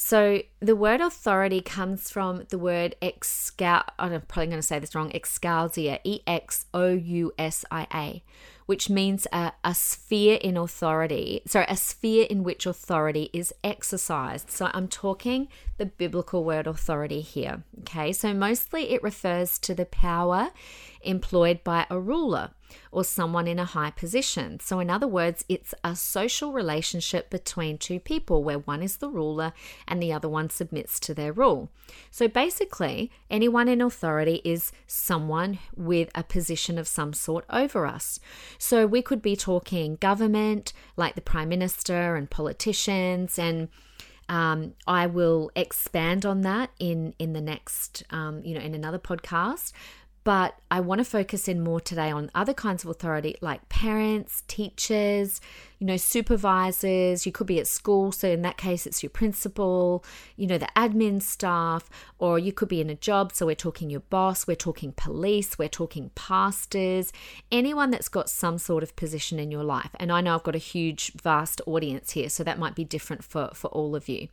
So, 0.00 0.42
the 0.60 0.76
word 0.76 1.00
authority 1.00 1.60
comes 1.60 2.08
from 2.08 2.44
the 2.50 2.58
word 2.58 2.94
excal, 3.02 3.82
I'm 3.98 4.20
probably 4.22 4.46
going 4.46 4.58
to 4.58 4.62
say 4.62 4.78
this 4.78 4.94
wrong, 4.94 5.10
exousia, 5.10 5.98
E 6.04 6.20
X 6.24 6.66
O 6.72 6.90
U 6.90 7.32
S 7.36 7.64
I 7.68 7.88
A, 7.92 8.22
which 8.66 8.88
means 8.88 9.26
a, 9.32 9.54
a 9.64 9.74
sphere 9.74 10.38
in 10.40 10.56
authority. 10.56 11.42
Sorry, 11.46 11.66
a 11.68 11.76
sphere 11.76 12.28
in 12.30 12.44
which 12.44 12.64
authority 12.64 13.28
is 13.32 13.52
exercised. 13.64 14.52
So 14.52 14.70
I'm 14.72 14.86
talking 14.86 15.48
the 15.78 15.86
biblical 15.86 16.44
word 16.44 16.68
authority 16.68 17.20
here. 17.20 17.64
Okay, 17.80 18.12
so 18.12 18.32
mostly 18.32 18.90
it 18.90 19.02
refers 19.02 19.58
to 19.58 19.74
the 19.74 19.86
power 19.86 20.52
employed 21.02 21.64
by 21.64 21.86
a 21.90 21.98
ruler 21.98 22.50
or 22.90 23.04
someone 23.04 23.46
in 23.46 23.58
a 23.58 23.64
high 23.64 23.90
position. 23.90 24.60
So, 24.60 24.80
in 24.80 24.90
other 24.90 25.06
words, 25.06 25.44
it's 25.48 25.74
a 25.84 25.94
social 25.96 26.52
relationship 26.52 27.30
between 27.30 27.78
two 27.78 28.00
people 28.00 28.42
where 28.42 28.58
one 28.58 28.82
is 28.82 28.96
the 28.96 29.08
ruler 29.08 29.52
and 29.86 30.02
the 30.02 30.12
other 30.12 30.28
one 30.28 30.50
submits 30.50 30.98
to 31.00 31.14
their 31.14 31.32
rule. 31.32 31.70
So, 32.10 32.28
basically, 32.28 33.10
anyone 33.30 33.68
in 33.68 33.80
authority 33.80 34.40
is 34.44 34.72
someone 34.86 35.58
with 35.76 36.10
a 36.14 36.22
position 36.22 36.78
of 36.78 36.88
some 36.88 37.12
sort 37.12 37.44
over 37.50 37.86
us. 37.86 38.20
So, 38.58 38.86
we 38.86 39.02
could 39.02 39.22
be 39.22 39.36
talking 39.36 39.96
government, 39.96 40.72
like 40.96 41.14
the 41.14 41.20
prime 41.20 41.48
minister 41.48 42.16
and 42.16 42.30
politicians 42.30 43.38
and 43.38 43.68
um, 44.28 44.74
I 44.86 45.06
will 45.06 45.50
expand 45.56 46.26
on 46.26 46.42
that 46.42 46.70
in 46.78 47.14
in 47.18 47.32
the 47.32 47.40
next, 47.40 48.02
um, 48.10 48.42
you 48.44 48.54
know, 48.54 48.60
in 48.60 48.74
another 48.74 48.98
podcast. 48.98 49.72
But 50.24 50.54
I 50.70 50.80
want 50.80 50.98
to 50.98 51.04
focus 51.04 51.48
in 51.48 51.62
more 51.62 51.80
today 51.80 52.10
on 52.10 52.30
other 52.34 52.52
kinds 52.52 52.84
of 52.84 52.90
authority 52.90 53.36
like 53.40 53.68
parents, 53.68 54.42
teachers, 54.46 55.40
you 55.78 55.86
know, 55.86 55.96
supervisors. 55.96 57.24
You 57.24 57.32
could 57.32 57.46
be 57.46 57.58
at 57.58 57.66
school, 57.66 58.12
so 58.12 58.28
in 58.28 58.42
that 58.42 58.56
case, 58.56 58.86
it's 58.86 59.02
your 59.02 59.10
principal, 59.10 60.04
you 60.36 60.46
know, 60.46 60.58
the 60.58 60.68
admin 60.76 61.22
staff, 61.22 61.88
or 62.18 62.38
you 62.38 62.52
could 62.52 62.68
be 62.68 62.80
in 62.80 62.90
a 62.90 62.94
job, 62.94 63.32
so 63.32 63.46
we're 63.46 63.54
talking 63.54 63.88
your 63.88 64.00
boss, 64.00 64.46
we're 64.46 64.56
talking 64.56 64.92
police, 64.92 65.58
we're 65.58 65.68
talking 65.68 66.10
pastors, 66.14 67.12
anyone 67.50 67.90
that's 67.90 68.08
got 68.08 68.28
some 68.28 68.58
sort 68.58 68.82
of 68.82 68.96
position 68.96 69.38
in 69.38 69.50
your 69.50 69.64
life. 69.64 69.90
And 69.98 70.12
I 70.12 70.20
know 70.20 70.34
I've 70.34 70.42
got 70.42 70.54
a 70.54 70.58
huge, 70.58 71.12
vast 71.14 71.60
audience 71.66 72.10
here, 72.10 72.28
so 72.28 72.44
that 72.44 72.58
might 72.58 72.74
be 72.74 72.84
different 72.84 73.24
for, 73.24 73.50
for 73.54 73.68
all 73.68 73.96
of 73.96 74.08
you. 74.08 74.28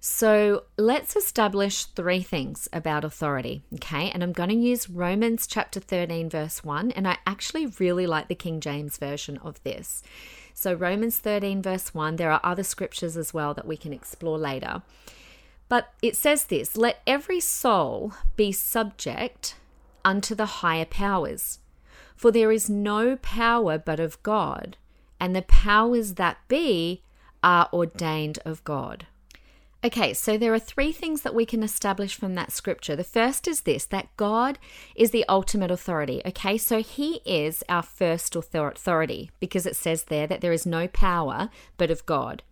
So 0.00 0.64
let's 0.76 1.16
establish 1.16 1.84
three 1.84 2.22
things 2.22 2.68
about 2.72 3.04
authority, 3.04 3.62
okay? 3.74 4.10
And 4.10 4.22
I'm 4.22 4.32
going 4.32 4.50
to 4.50 4.54
use 4.54 4.88
Romans 4.88 5.46
chapter 5.46 5.80
13, 5.80 6.30
verse 6.30 6.62
1, 6.62 6.92
and 6.92 7.08
I 7.08 7.18
actually 7.26 7.66
really 7.80 8.06
like 8.06 8.28
the 8.28 8.36
King 8.36 8.60
James 8.60 8.96
version 8.96 9.38
of 9.38 9.60
this. 9.64 10.04
So, 10.54 10.72
Romans 10.72 11.18
13, 11.18 11.62
verse 11.62 11.94
1, 11.94 12.16
there 12.16 12.30
are 12.30 12.40
other 12.44 12.62
scriptures 12.62 13.16
as 13.16 13.34
well 13.34 13.54
that 13.54 13.66
we 13.66 13.76
can 13.76 13.92
explore 13.92 14.38
later. 14.38 14.82
But 15.68 15.92
it 16.00 16.16
says 16.16 16.44
this 16.44 16.76
let 16.76 17.02
every 17.06 17.40
soul 17.40 18.12
be 18.36 18.52
subject 18.52 19.56
unto 20.04 20.34
the 20.34 20.46
higher 20.46 20.84
powers, 20.84 21.58
for 22.16 22.30
there 22.30 22.52
is 22.52 22.70
no 22.70 23.16
power 23.16 23.78
but 23.78 24.00
of 24.00 24.22
God, 24.22 24.76
and 25.18 25.34
the 25.34 25.42
powers 25.42 26.14
that 26.14 26.38
be 26.46 27.02
are 27.42 27.68
ordained 27.72 28.38
of 28.44 28.62
God. 28.64 29.06
Okay, 29.84 30.12
so 30.12 30.36
there 30.36 30.52
are 30.52 30.58
three 30.58 30.90
things 30.90 31.22
that 31.22 31.36
we 31.36 31.46
can 31.46 31.62
establish 31.62 32.16
from 32.16 32.34
that 32.34 32.50
scripture. 32.50 32.96
The 32.96 33.04
first 33.04 33.46
is 33.46 33.60
this 33.60 33.84
that 33.86 34.08
God 34.16 34.58
is 34.96 35.12
the 35.12 35.24
ultimate 35.28 35.70
authority. 35.70 36.20
Okay, 36.26 36.58
so 36.58 36.82
He 36.82 37.20
is 37.24 37.62
our 37.68 37.84
first 37.84 38.34
authority 38.34 39.30
because 39.38 39.66
it 39.66 39.76
says 39.76 40.04
there 40.04 40.26
that 40.26 40.40
there 40.40 40.52
is 40.52 40.66
no 40.66 40.88
power 40.88 41.48
but 41.76 41.92
of 41.92 42.04
God. 42.06 42.42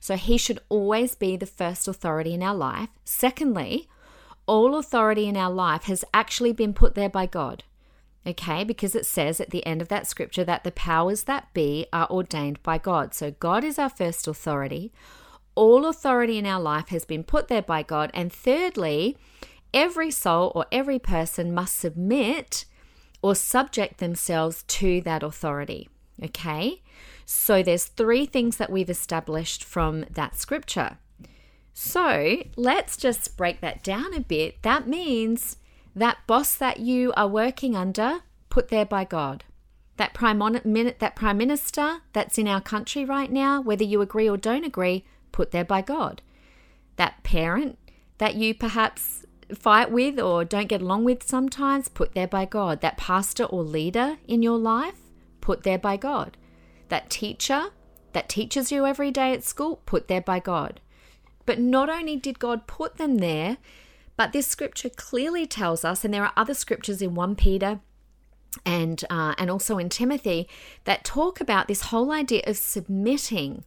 So 0.00 0.16
He 0.16 0.36
should 0.36 0.58
always 0.68 1.14
be 1.14 1.36
the 1.36 1.46
first 1.46 1.86
authority 1.86 2.34
in 2.34 2.42
our 2.42 2.54
life. 2.54 2.88
Secondly, 3.04 3.88
all 4.46 4.74
authority 4.74 5.28
in 5.28 5.36
our 5.36 5.52
life 5.52 5.84
has 5.84 6.04
actually 6.12 6.52
been 6.52 6.74
put 6.74 6.96
there 6.96 7.08
by 7.08 7.26
God. 7.26 7.62
Okay, 8.26 8.64
because 8.64 8.96
it 8.96 9.06
says 9.06 9.40
at 9.40 9.50
the 9.50 9.64
end 9.64 9.82
of 9.82 9.88
that 9.88 10.08
scripture 10.08 10.44
that 10.44 10.64
the 10.64 10.72
powers 10.72 11.24
that 11.24 11.52
be 11.54 11.86
are 11.92 12.10
ordained 12.10 12.60
by 12.64 12.78
God. 12.78 13.14
So 13.14 13.30
God 13.30 13.62
is 13.62 13.78
our 13.78 13.88
first 13.88 14.26
authority 14.26 14.92
all 15.54 15.86
authority 15.86 16.38
in 16.38 16.46
our 16.46 16.60
life 16.60 16.88
has 16.88 17.04
been 17.04 17.24
put 17.24 17.48
there 17.48 17.62
by 17.62 17.82
God. 17.82 18.10
And 18.14 18.32
thirdly, 18.32 19.16
every 19.72 20.10
soul 20.10 20.52
or 20.54 20.66
every 20.72 20.98
person 20.98 21.54
must 21.54 21.78
submit 21.78 22.64
or 23.22 23.34
subject 23.34 23.98
themselves 23.98 24.64
to 24.64 25.00
that 25.02 25.22
authority. 25.22 25.88
Okay? 26.22 26.82
So 27.24 27.62
there's 27.62 27.84
three 27.84 28.26
things 28.26 28.56
that 28.56 28.70
we've 28.70 28.90
established 28.90 29.64
from 29.64 30.04
that 30.10 30.36
scripture. 30.36 30.98
So 31.72 32.42
let's 32.56 32.96
just 32.96 33.36
break 33.36 33.60
that 33.60 33.82
down 33.82 34.12
a 34.14 34.20
bit. 34.20 34.62
That 34.62 34.86
means 34.86 35.56
that 35.94 36.18
boss 36.26 36.54
that 36.56 36.80
you 36.80 37.12
are 37.16 37.28
working 37.28 37.76
under, 37.76 38.20
put 38.50 38.68
there 38.68 38.84
by 38.84 39.04
God. 39.04 39.44
That 39.96 40.14
prime, 40.14 40.38
that 40.38 41.16
prime 41.16 41.38
minister 41.38 41.98
that's 42.12 42.38
in 42.38 42.48
our 42.48 42.60
country 42.60 43.04
right 43.04 43.30
now, 43.30 43.60
whether 43.60 43.84
you 43.84 44.00
agree 44.00 44.28
or 44.28 44.36
don't 44.36 44.64
agree, 44.64 45.04
put 45.32 45.50
there 45.50 45.64
by 45.64 45.82
God. 45.82 46.22
That 46.96 47.22
parent 47.24 47.78
that 48.18 48.34
you 48.34 48.54
perhaps 48.54 49.24
fight 49.54 49.90
with 49.90 50.18
or 50.18 50.44
don't 50.44 50.68
get 50.68 50.82
along 50.82 51.04
with 51.04 51.22
sometimes, 51.22 51.88
put 51.88 52.14
there 52.14 52.28
by 52.28 52.44
God. 52.44 52.80
That 52.80 52.96
pastor 52.96 53.44
or 53.44 53.62
leader 53.62 54.18
in 54.26 54.42
your 54.42 54.58
life, 54.58 55.00
put 55.40 55.62
there 55.62 55.78
by 55.78 55.96
God. 55.96 56.36
That 56.88 57.10
teacher 57.10 57.70
that 58.12 58.28
teaches 58.28 58.70
you 58.70 58.86
every 58.86 59.10
day 59.10 59.32
at 59.32 59.44
school, 59.44 59.80
put 59.86 60.08
there 60.08 60.20
by 60.20 60.38
God. 60.38 60.80
But 61.46 61.58
not 61.58 61.90
only 61.90 62.16
did 62.16 62.38
God 62.38 62.66
put 62.66 62.96
them 62.96 63.18
there, 63.18 63.56
but 64.16 64.32
this 64.32 64.46
scripture 64.46 64.90
clearly 64.90 65.46
tells 65.46 65.84
us, 65.84 66.04
and 66.04 66.12
there 66.12 66.24
are 66.24 66.32
other 66.36 66.54
scriptures 66.54 67.02
in 67.02 67.14
1 67.14 67.34
Peter 67.36 67.80
and 68.66 69.04
uh, 69.08 69.34
and 69.38 69.50
also 69.50 69.78
in 69.78 69.88
Timothy 69.88 70.46
that 70.84 71.04
talk 71.04 71.40
about 71.40 71.68
this 71.68 71.84
whole 71.84 72.12
idea 72.12 72.42
of 72.46 72.56
submitting 72.56 73.64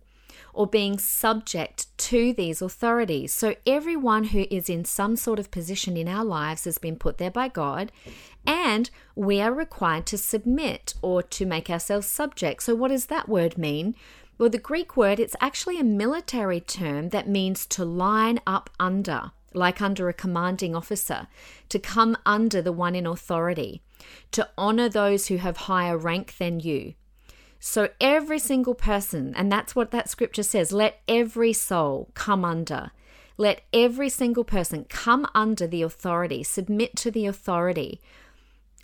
or 0.56 0.66
being 0.66 0.98
subject 0.98 1.86
to 1.98 2.34
these 2.34 2.62
authorities. 2.62 3.34
So, 3.34 3.56
everyone 3.68 4.26
who 4.26 4.48
is 4.50 4.70
in 4.70 4.86
some 4.86 5.16
sort 5.16 5.38
of 5.38 5.52
position 5.52 5.98
in 5.98 6.08
our 6.08 6.26
lives 6.26 6.64
has 6.64 6.78
been 6.78 6.96
put 6.96 7.18
there 7.18 7.30
by 7.30 7.50
God, 7.50 7.92
and 8.48 8.90
we 9.16 9.42
are 9.42 9.54
required 9.54 10.06
to 10.08 10.18
submit 10.18 10.94
or 11.02 11.22
to 11.22 11.46
make 11.46 11.70
ourselves 11.70 12.08
subject. 12.08 12.64
So, 12.64 12.74
what 12.74 12.88
does 12.88 13.08
that 13.08 13.30
word 13.30 13.58
mean? 13.58 13.96
Well, 14.38 14.50
the 14.50 14.58
Greek 14.58 14.98
word, 14.98 15.20
it's 15.20 15.36
actually 15.40 15.80
a 15.80 15.84
military 15.84 16.60
term 16.60 17.10
that 17.10 17.30
means 17.30 17.66
to 17.68 17.86
line 17.86 18.40
up 18.48 18.70
under, 18.80 19.32
like 19.54 19.82
under 19.82 20.10
a 20.10 20.14
commanding 20.14 20.76
officer, 20.76 21.28
to 21.70 21.80
come 21.80 22.18
under 22.26 22.62
the 22.62 22.74
one 22.74 22.96
in 22.96 23.06
authority, 23.06 23.82
to 24.32 24.50
honor 24.58 24.90
those 24.90 25.28
who 25.28 25.38
have 25.38 25.58
higher 25.58 25.98
rank 25.98 26.38
than 26.38 26.60
you, 26.60 26.96
so 27.68 27.90
every 28.00 28.38
single 28.38 28.76
person, 28.76 29.34
and 29.36 29.52
that's 29.52 29.76
what 29.76 29.90
that 29.90 30.08
scripture 30.08 30.44
says, 30.44 30.72
let 30.72 31.02
every 31.08 31.52
soul 31.52 32.12
come 32.14 32.46
under. 32.46 32.92
Let 33.38 33.62
every 33.74 34.08
single 34.08 34.44
person 34.44 34.86
come 34.88 35.26
under 35.34 35.66
the 35.66 35.82
authority, 35.82 36.44
submit 36.44 36.96
to 36.98 37.10
the 37.10 37.26
authority 37.26 38.00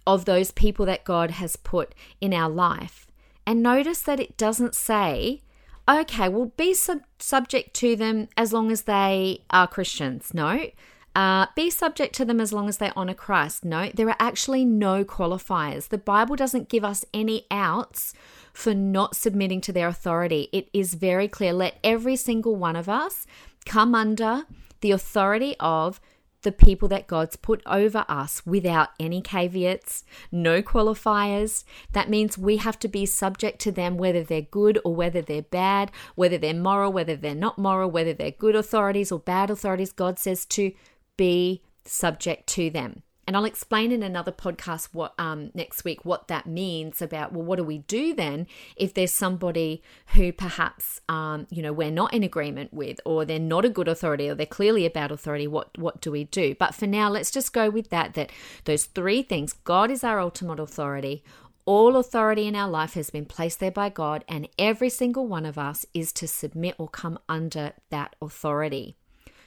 of 0.08 0.26
those 0.26 0.50
people 0.50 0.88
that 0.88 1.04
God 1.04 1.30
has 1.30 1.58
put 1.58 1.94
in 2.20 2.34
our 2.34 2.50
life. 2.50 3.06
And 3.46 3.62
notice 3.62 4.02
that 4.02 4.20
it 4.20 4.36
doesn't 4.36 4.74
say, 4.74 5.44
okay, 5.88 6.28
well, 6.28 6.52
be 6.58 6.74
sub- 6.74 7.04
subject 7.20 7.76
to 7.76 7.96
them 7.96 8.30
as 8.36 8.52
long 8.52 8.72
as 8.72 8.82
they 8.82 9.44
are 9.52 9.68
Christians. 9.68 10.34
No. 10.34 10.72
Uh, 11.14 11.46
be 11.56 11.70
subject 11.70 12.16
to 12.16 12.26
them 12.26 12.42
as 12.42 12.52
long 12.52 12.68
as 12.68 12.80
they 12.80 12.92
honor 12.96 13.14
Christ. 13.14 13.64
No, 13.64 13.92
there 13.94 14.10
are 14.10 14.16
actually 14.18 14.66
no 14.66 15.06
qualifiers. 15.06 15.90
The 15.90 16.00
Bible 16.00 16.36
doesn't 16.36 16.68
give 16.68 16.84
us 16.84 17.06
any 17.14 17.46
outs 17.52 18.16
for 18.54 18.74
not 18.74 19.16
submitting 19.16 19.62
to 19.62 19.74
their 19.74 19.88
authority. 19.88 20.50
It 20.52 20.70
is 20.74 20.94
very 20.94 21.28
clear. 21.28 21.54
Let 21.54 21.80
every 21.84 22.16
single 22.16 22.56
one 22.56 22.76
of 22.76 22.90
us 22.90 23.26
come 23.66 23.96
under 23.96 24.44
the 24.82 24.92
authority 24.92 25.56
of 25.60 26.00
the 26.44 26.52
people 26.52 26.88
that 26.88 27.08
God's 27.08 27.36
put 27.36 27.62
over 27.66 28.04
us 28.10 28.46
without 28.46 28.90
any 29.00 29.22
caveats, 29.22 30.04
no 30.32 30.62
qualifiers. 30.62 31.64
That 31.94 32.10
means 32.10 32.38
we 32.38 32.58
have 32.58 32.80
to 32.80 32.88
be 32.88 33.06
subject 33.06 33.60
to 33.60 33.72
them, 33.72 33.98
whether 33.98 34.24
they're 34.24 34.42
good 34.42 34.80
or 34.84 34.96
whether 34.96 35.22
they're 35.22 35.44
bad, 35.44 35.92
whether 36.16 36.38
they're 36.38 36.54
moral, 36.54 36.92
whether 36.92 37.16
they're 37.16 37.36
not 37.36 37.60
moral, 37.60 37.92
whether 37.92 38.14
they're 38.14 38.32
good 38.32 38.56
authorities 38.56 39.12
or 39.12 39.20
bad 39.20 39.52
authorities. 39.52 39.92
God 39.92 40.18
says 40.18 40.46
to 40.48 40.72
be 41.16 41.62
subject 41.86 42.48
to 42.48 42.70
them. 42.70 43.04
And 43.32 43.38
I'll 43.38 43.46
explain 43.46 43.94
in 43.94 44.04
another 44.04 44.34
podcast 44.34 44.90
what 44.92 45.14
um, 45.18 45.52
next 45.54 45.86
week 45.86 46.04
what 46.04 46.28
that 46.28 46.48
means 46.48 47.02
about 47.02 47.32
well, 47.32 47.46
what 47.46 47.56
do 47.56 47.64
we 47.64 47.78
do 47.78 48.14
then 48.14 48.46
if 48.76 48.94
there's 48.94 49.14
somebody 49.14 49.82
who 50.08 50.34
perhaps 50.34 51.00
um, 51.08 51.48
you 51.50 51.62
know 51.62 51.72
we're 51.72 51.92
not 51.92 52.14
in 52.14 52.24
agreement 52.24 52.74
with, 52.74 53.00
or 53.06 53.24
they're 53.24 53.40
not 53.40 53.64
a 53.64 53.70
good 53.70 53.88
authority, 53.88 54.28
or 54.28 54.36
they're 54.36 54.46
clearly 54.46 54.86
a 54.86 54.90
bad 54.90 55.14
authority. 55.14 55.48
What 55.48 55.78
what 55.78 56.02
do 56.02 56.12
we 56.12 56.26
do? 56.26 56.56
But 56.56 56.76
for 56.76 56.88
now, 56.88 57.10
let's 57.10 57.32
just 57.32 57.54
go 57.54 57.70
with 57.70 57.90
that. 57.90 58.16
That 58.16 58.34
those 58.66 58.84
three 58.84 59.22
things: 59.22 59.54
God 59.54 59.92
is 59.92 60.04
our 60.04 60.20
ultimate 60.20 60.60
authority. 60.60 61.24
All 61.64 61.96
authority 61.96 62.48
in 62.48 62.56
our 62.58 62.70
life 62.70 62.96
has 62.96 63.12
been 63.12 63.24
placed 63.24 63.62
there 63.62 63.72
by 63.72 63.88
God, 63.88 64.26
and 64.28 64.50
every 64.60 64.90
single 64.90 65.26
one 65.26 65.46
of 65.46 65.58
us 65.58 65.86
is 65.94 66.12
to 66.12 66.28
submit 66.28 66.76
or 66.78 66.90
come 66.90 67.18
under 67.30 67.72
that 67.92 68.14
authority. 68.22 68.98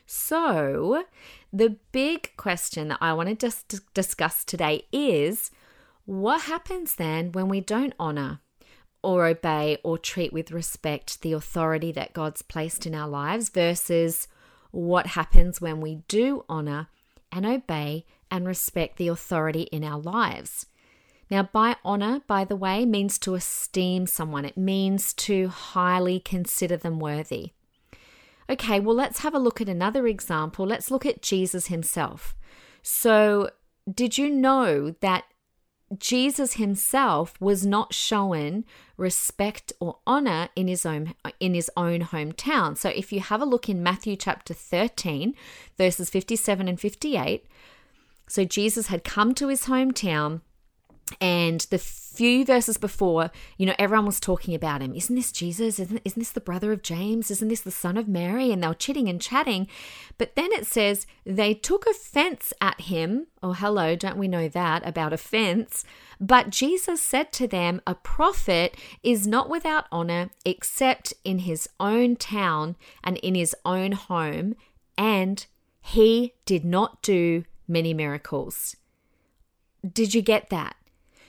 So, 0.07 1.05
the 1.53 1.77
big 1.93 2.37
question 2.37 2.89
that 2.89 2.99
I 3.01 3.13
want 3.15 3.29
to 3.29 3.35
just 3.35 3.93
discuss 3.95 4.45
today 4.45 4.87
is 4.93 5.51
what 6.05 6.43
happens 6.43 6.97
then 6.97 7.33
when 7.33 7.49
we 7.49 7.61
don't 7.61 7.95
honor 7.99 8.41
or 9.03 9.27
obey 9.27 9.79
or 9.83 9.99
treat 9.99 10.33
with 10.33 10.51
respect 10.51 11.23
the 11.23 11.33
authority 11.33 11.93
that 11.93 12.13
God's 12.13 12.43
placed 12.43 12.87
in 12.87 12.95
our 12.95 13.09
lives 13.09 13.49
versus 13.49 14.29
what 14.71 15.09
happens 15.09 15.61
when 15.61 15.81
we 15.81 16.03
do 16.09 16.45
honor 16.49 16.89
and 17.31 17.47
obey 17.47 18.05
and 18.31 18.47
respect 18.47 18.97
the 18.97 19.09
authority 19.09 19.63
in 19.65 19.85
our 19.85 20.01
lives. 20.01 20.67
Now, 21.31 21.45
by 21.45 21.77
honor, 21.85 22.21
by 22.27 22.45
the 22.45 22.57
way, 22.57 22.85
means 22.85 23.19
to 23.21 23.35
esteem 23.35 24.07
someone, 24.07 24.45
it 24.45 24.57
means 24.57 25.13
to 25.15 25.49
highly 25.49 26.21
consider 26.21 26.77
them 26.77 26.99
worthy. 26.99 27.53
Okay, 28.49 28.81
well, 28.81 28.95
let's 28.95 29.21
have 29.21 29.35
a 29.35 29.39
look 29.39 29.61
at 29.61 29.69
another 29.69 30.07
example. 30.07 30.67
Let's 30.67 30.91
look 30.91 31.07
at 31.07 31.23
Jesus 31.23 31.69
himself. 31.69 32.35
So, 32.83 33.51
did 33.93 34.19
you 34.19 34.31
know 34.31 34.95
that 35.01 35.25
Jesus 35.99 36.55
himself 36.55 37.41
was 37.41 37.67
not 37.67 37.95
shown 37.95 38.65
respect 38.97 39.73
or 39.81 39.99
honor 40.07 40.49
in 40.57 40.69
his 40.69 40.87
own 40.87 41.15
in 41.41 41.55
his 41.55 41.71
own 41.77 42.01
hometown. 42.01 42.77
So 42.77 42.89
if 42.89 43.13
you 43.13 43.21
have 43.21 43.43
a 43.43 43.47
look 43.47 43.69
in 43.69 43.83
Matthew 43.83 44.17
chapter 44.17 44.55
13 44.55 45.35
verses 45.77 46.11
57 46.11 46.69
and 46.69 46.81
58, 46.81 47.47
So 48.29 48.45
Jesus 48.45 48.87
had 48.89 49.05
come 49.05 49.35
to 49.35 49.49
his 49.49 49.65
hometown 49.65 50.41
and 51.21 51.61
the 51.71 51.79
few 51.79 52.45
verses 52.45 52.77
before, 52.77 53.31
you 53.59 53.67
know, 53.67 53.75
everyone 53.79 54.07
was 54.07 54.21
talking 54.21 54.55
about 54.55 54.81
him. 54.81 54.95
Isn't 54.95 55.17
this 55.17 55.33
Jesus? 55.33 55.79
Isn't, 55.79 56.01
isn't 56.05 56.21
this 56.21 56.31
the 56.31 56.41
brother 56.41 56.73
of 56.73 56.83
James? 56.83 57.31
Isn't 57.31 57.49
this 57.49 57.61
the 57.61 57.71
son 57.71 57.97
of 57.97 58.09
Mary? 58.09 58.53
And 58.53 58.63
they 58.63 58.69
were 58.69 58.75
chitting 58.75 59.09
and 59.09 59.21
chatting. 59.21 59.67
But 60.17 60.37
then 60.37 60.53
it 60.53 60.67
says 60.67 61.07
they 61.25 61.55
took 61.55 61.87
offense 61.87 62.53
at 62.61 62.83
him. 62.83 63.27
Oh, 63.43 63.53
hello, 63.53 63.97
don't 63.97 64.17
we 64.17 64.29
know 64.29 64.49
that 64.49 64.87
about 64.87 65.13
offense? 65.13 65.85
But 66.21 66.51
Jesus 66.51 67.01
said 67.01 67.33
to 67.33 67.49
them, 67.49 67.83
A 67.87 67.95
prophet 67.95 68.77
is 69.03 69.27
not 69.27 69.51
without 69.51 69.87
honor 69.91 70.31
except 70.45 71.15
in 71.25 71.41
his 71.41 71.69
own 71.81 72.17
town 72.17 72.77
and 73.03 73.17
in 73.19 73.35
his 73.35 73.57
own 73.65 73.93
home. 73.93 74.55
And 74.97 75.45
he 75.81 76.35
did 76.47 76.65
not 76.65 77.03
do 77.03 77.45
many 77.67 77.93
miracles. 77.93 78.77
Did 79.93 80.15
you 80.15 80.23
get 80.23 80.49
that? 80.51 80.77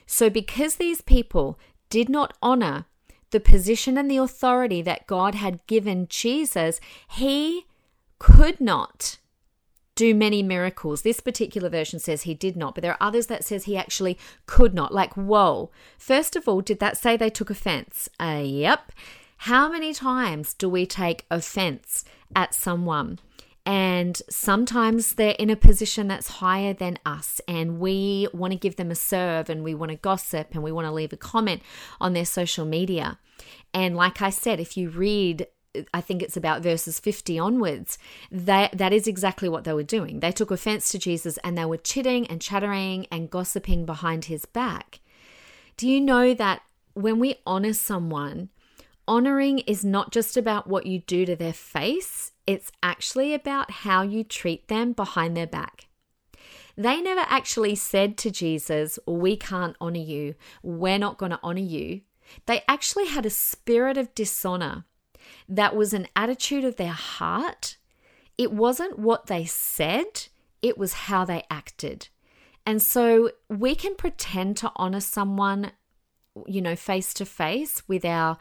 So, 0.05 0.29
because 0.29 0.75
these 0.75 1.01
people 1.01 1.59
did 1.89 2.09
not 2.09 2.37
honor 2.41 2.85
the 3.31 3.39
position 3.39 3.97
and 3.97 4.09
the 4.09 4.17
authority 4.17 4.81
that 4.81 5.07
God 5.07 5.35
had 5.35 5.65
given 5.67 6.07
Jesus, 6.07 6.79
he 7.09 7.65
could 8.19 8.61
not 8.61 9.17
do 9.95 10.13
many 10.13 10.43
miracles. 10.43 11.01
This 11.01 11.19
particular 11.21 11.69
version 11.69 11.99
says 11.99 12.23
he 12.23 12.33
did 12.33 12.55
not, 12.55 12.75
but 12.75 12.81
there 12.81 12.91
are 12.91 13.07
others 13.07 13.27
that 13.27 13.43
says 13.43 13.63
he 13.63 13.77
actually 13.77 14.17
could 14.45 14.73
not. 14.73 14.93
Like, 14.93 15.13
whoa. 15.15 15.71
First 15.97 16.35
of 16.35 16.47
all, 16.47 16.61
did 16.61 16.79
that 16.79 16.97
say 16.97 17.17
they 17.17 17.29
took 17.29 17.49
offense? 17.49 18.09
Uh, 18.19 18.41
yep. 18.43 18.91
How 19.37 19.69
many 19.69 19.93
times 19.93 20.53
do 20.53 20.69
we 20.69 20.85
take 20.85 21.25
offense 21.31 22.03
at 22.35 22.53
someone? 22.53 23.19
And 23.65 24.21
sometimes 24.29 25.15
they're 25.15 25.35
in 25.39 25.49
a 25.49 25.55
position 25.55 26.07
that's 26.07 26.27
higher 26.27 26.73
than 26.73 26.99
us, 27.05 27.41
and 27.47 27.79
we 27.79 28.27
want 28.31 28.53
to 28.53 28.59
give 28.59 28.75
them 28.75 28.91
a 28.91 28.95
serve 28.95 29.49
and 29.49 29.63
we 29.63 29.73
want 29.73 29.89
to 29.91 29.97
gossip 29.97 30.49
and 30.53 30.63
we 30.63 30.71
want 30.71 30.85
to 30.85 30.91
leave 30.91 31.13
a 31.13 31.17
comment 31.17 31.63
on 31.99 32.13
their 32.13 32.25
social 32.25 32.65
media. 32.65 33.17
And 33.73 33.95
like 33.95 34.21
I 34.21 34.29
said, 34.29 34.59
if 34.59 34.77
you 34.77 34.89
read 34.89 35.47
I 35.93 36.01
think 36.01 36.21
it's 36.21 36.37
about 36.37 36.61
verses 36.61 36.99
50 36.99 37.39
onwards, 37.39 37.97
that, 38.31 38.77
that 38.77 38.93
is 38.93 39.07
exactly 39.07 39.49
what 39.49 39.63
they 39.63 39.73
were 39.73 39.83
doing. 39.83 40.19
They 40.19 40.31
took 40.31 40.51
offense 40.51 40.89
to 40.91 40.99
Jesus 40.99 41.37
and 41.43 41.57
they 41.57 41.65
were 41.65 41.77
chitting 41.77 42.27
and 42.27 42.41
chattering 42.41 43.07
and 43.11 43.29
gossiping 43.29 43.85
behind 43.85 44.25
his 44.25 44.45
back. 44.45 44.99
Do 45.77 45.89
you 45.89 45.99
know 45.99 46.33
that 46.33 46.61
when 46.93 47.19
we 47.19 47.41
honor 47.45 47.73
someone, 47.73 48.49
honoring 49.07 49.59
is 49.59 49.83
not 49.83 50.11
just 50.11 50.37
about 50.37 50.67
what 50.67 50.85
you 50.85 50.99
do 50.99 51.25
to 51.25 51.35
their 51.35 51.53
face, 51.53 52.31
it's 52.47 52.71
actually 52.83 53.33
about 53.33 53.71
how 53.71 54.01
you 54.01 54.23
treat 54.23 54.67
them 54.67 54.93
behind 54.93 55.35
their 55.35 55.47
back. 55.47 55.87
They 56.77 57.01
never 57.01 57.23
actually 57.27 57.75
said 57.75 58.17
to 58.17 58.31
Jesus, 58.31 58.99
We 59.07 59.37
can't 59.37 59.77
honor 59.79 59.99
you. 59.99 60.35
We're 60.61 60.99
not 60.99 61.17
going 61.17 61.31
to 61.31 61.39
honor 61.41 61.59
you. 61.61 62.01
They 62.45 62.63
actually 62.67 63.07
had 63.07 63.25
a 63.25 63.29
spirit 63.29 63.97
of 63.97 64.13
dishonor 64.13 64.85
that 65.47 65.75
was 65.75 65.93
an 65.93 66.07
attitude 66.15 66.63
of 66.63 66.75
their 66.75 66.91
heart. 66.91 67.77
It 68.37 68.51
wasn't 68.51 68.99
what 68.99 69.27
they 69.27 69.45
said, 69.45 70.27
it 70.61 70.77
was 70.77 70.93
how 70.93 71.23
they 71.25 71.43
acted. 71.49 72.09
And 72.65 72.81
so 72.81 73.31
we 73.47 73.75
can 73.75 73.95
pretend 73.95 74.57
to 74.57 74.71
honor 74.75 74.99
someone, 74.99 75.71
you 76.47 76.61
know, 76.61 76.75
face 76.75 77.13
to 77.15 77.25
face 77.25 77.87
with 77.87 78.03
our 78.03 78.37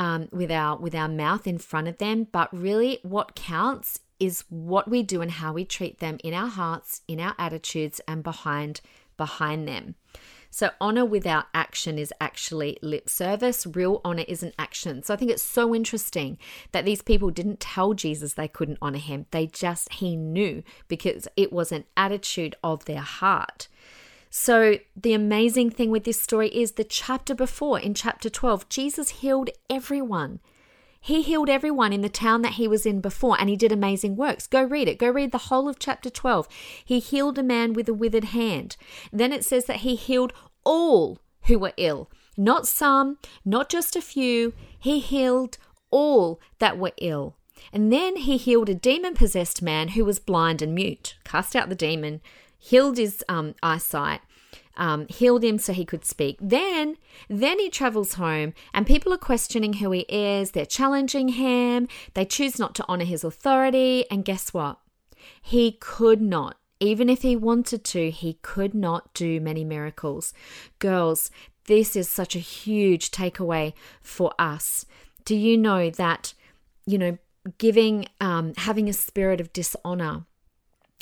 um, 0.00 0.30
with 0.32 0.50
our 0.50 0.78
with 0.78 0.94
our 0.94 1.08
mouth 1.08 1.46
in 1.46 1.58
front 1.58 1.86
of 1.86 1.98
them, 1.98 2.26
but 2.32 2.48
really 2.56 3.00
what 3.02 3.36
counts 3.36 4.00
is 4.18 4.44
what 4.48 4.88
we 4.88 5.02
do 5.02 5.20
and 5.20 5.30
how 5.30 5.52
we 5.52 5.64
treat 5.66 5.98
them 5.98 6.16
in 6.24 6.32
our 6.32 6.48
hearts, 6.48 7.02
in 7.06 7.20
our 7.20 7.34
attitudes, 7.38 8.00
and 8.08 8.22
behind 8.22 8.80
behind 9.18 9.68
them. 9.68 9.94
So, 10.50 10.70
honor 10.80 11.04
without 11.04 11.46
action 11.52 11.98
is 11.98 12.14
actually 12.18 12.78
lip 12.80 13.10
service. 13.10 13.66
Real 13.66 14.00
honor 14.02 14.24
isn't 14.26 14.54
action. 14.58 15.02
So, 15.02 15.12
I 15.12 15.18
think 15.18 15.30
it's 15.30 15.42
so 15.42 15.74
interesting 15.74 16.38
that 16.72 16.86
these 16.86 17.02
people 17.02 17.30
didn't 17.30 17.60
tell 17.60 17.92
Jesus 17.92 18.32
they 18.32 18.48
couldn't 18.48 18.78
honor 18.80 18.98
him. 18.98 19.26
They 19.32 19.46
just, 19.46 19.92
he 19.92 20.16
knew 20.16 20.62
because 20.88 21.28
it 21.36 21.52
was 21.52 21.72
an 21.72 21.84
attitude 21.94 22.56
of 22.64 22.86
their 22.86 23.00
heart. 23.00 23.68
So, 24.32 24.78
the 24.94 25.12
amazing 25.12 25.70
thing 25.70 25.90
with 25.90 26.04
this 26.04 26.20
story 26.20 26.48
is 26.48 26.72
the 26.72 26.84
chapter 26.84 27.34
before, 27.34 27.80
in 27.80 27.94
chapter 27.94 28.30
12, 28.30 28.68
Jesus 28.68 29.08
healed 29.08 29.50
everyone. 29.68 30.38
He 31.00 31.22
healed 31.22 31.48
everyone 31.48 31.92
in 31.92 32.02
the 32.02 32.08
town 32.08 32.42
that 32.42 32.52
he 32.52 32.68
was 32.68 32.86
in 32.86 33.00
before, 33.00 33.36
and 33.40 33.48
he 33.48 33.56
did 33.56 33.72
amazing 33.72 34.14
works. 34.14 34.46
Go 34.46 34.62
read 34.62 34.86
it. 34.86 34.98
Go 34.98 35.10
read 35.10 35.32
the 35.32 35.38
whole 35.38 35.68
of 35.68 35.80
chapter 35.80 36.10
12. 36.10 36.46
He 36.84 37.00
healed 37.00 37.38
a 37.38 37.42
man 37.42 37.72
with 37.72 37.88
a 37.88 37.94
withered 37.94 38.26
hand. 38.26 38.76
Then 39.12 39.32
it 39.32 39.44
says 39.44 39.64
that 39.64 39.78
he 39.78 39.96
healed 39.96 40.32
all 40.62 41.18
who 41.44 41.58
were 41.58 41.72
ill, 41.76 42.08
not 42.36 42.68
some, 42.68 43.18
not 43.44 43.68
just 43.68 43.96
a 43.96 44.02
few. 44.02 44.52
He 44.78 45.00
healed 45.00 45.58
all 45.90 46.38
that 46.60 46.78
were 46.78 46.92
ill. 46.98 47.34
And 47.72 47.92
then 47.92 48.16
he 48.16 48.36
healed 48.36 48.68
a 48.68 48.74
demon 48.74 49.14
possessed 49.14 49.60
man 49.60 49.88
who 49.88 50.04
was 50.04 50.18
blind 50.18 50.62
and 50.62 50.74
mute, 50.74 51.16
cast 51.24 51.56
out 51.56 51.68
the 51.68 51.74
demon, 51.74 52.20
healed 52.60 52.98
his 52.98 53.24
um, 53.28 53.54
eyesight, 53.62 54.20
um, 54.76 55.08
healed 55.08 55.42
him 55.42 55.58
so 55.58 55.72
he 55.72 55.84
could 55.84 56.04
speak. 56.04 56.36
Then, 56.40 56.96
then 57.28 57.58
he 57.58 57.68
travels 57.70 58.14
home, 58.14 58.54
and 58.72 58.86
people 58.86 59.12
are 59.12 59.18
questioning 59.18 59.74
who 59.74 59.90
he 59.90 60.06
is. 60.08 60.52
They're 60.52 60.66
challenging 60.66 61.30
him. 61.30 61.88
They 62.14 62.24
choose 62.24 62.58
not 62.58 62.74
to 62.76 62.84
honor 62.86 63.04
his 63.04 63.24
authority. 63.24 64.04
And 64.10 64.24
guess 64.24 64.54
what? 64.54 64.78
He 65.42 65.72
could 65.72 66.20
not. 66.20 66.56
Even 66.78 67.10
if 67.10 67.22
he 67.22 67.36
wanted 67.36 67.84
to, 67.84 68.10
he 68.10 68.34
could 68.40 68.74
not 68.74 69.12
do 69.12 69.40
many 69.40 69.64
miracles. 69.64 70.32
Girls, 70.78 71.30
this 71.66 71.94
is 71.94 72.08
such 72.08 72.34
a 72.34 72.38
huge 72.38 73.10
takeaway 73.10 73.74
for 74.00 74.32
us. 74.38 74.86
Do 75.24 75.36
you 75.36 75.58
know 75.58 75.90
that, 75.90 76.32
you 76.86 76.96
know, 76.96 77.18
giving, 77.58 78.06
um, 78.20 78.54
having 78.56 78.88
a 78.88 78.94
spirit 78.94 79.40
of 79.40 79.52
dishonor 79.52 80.24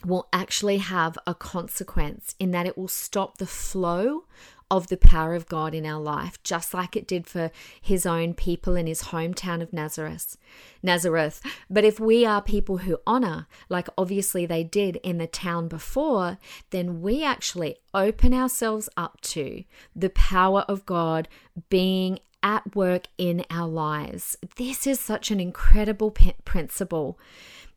will 0.05 0.29
actually 0.33 0.79
have 0.79 1.19
a 1.27 1.35
consequence 1.35 2.35
in 2.39 2.51
that 2.53 2.67
it 2.67 2.79
will 2.79 2.89
stop 2.89 3.39
the 3.39 3.47
flow 3.47 4.25
of 4.71 4.89
the 4.89 4.97
power 4.97 5.35
of 5.35 5.49
God 5.49 5.75
in 5.75 5.87
our 5.87 6.01
life, 6.01 6.43
just 6.43 6.75
like 6.75 6.95
it 6.95 7.09
did 7.09 7.27
for 7.27 7.51
his 7.81 8.05
own 8.05 8.35
people 8.35 8.77
in 8.77 8.87
his 8.87 9.05
hometown 9.05 9.63
of 9.63 9.73
Nazareth. 9.73 10.37
Nazareth. 10.83 11.41
But 11.71 11.85
if 11.85 11.99
we 11.99 12.27
are 12.27 12.43
people 12.43 12.79
who 12.79 12.99
honor, 13.07 13.47
like 13.69 13.89
obviously 13.97 14.45
they 14.45 14.65
did 14.65 14.97
in 14.97 15.19
the 15.19 15.27
town 15.27 15.69
before, 15.69 16.39
then 16.71 17.01
we 17.01 17.25
actually 17.25 17.77
open 17.95 18.35
ourselves 18.35 18.89
up 18.97 19.21
to 19.23 19.65
the 19.97 20.11
power 20.11 20.67
of 20.69 20.85
God 20.85 21.29
being 21.71 22.19
at 22.43 22.77
work 22.77 23.09
in 23.17 23.45
our 23.51 23.69
lives. 23.69 24.37
This 24.57 24.87
is 24.87 25.01
such 25.01 25.31
an 25.31 25.41
incredible 25.41 26.11
principle. 26.45 27.19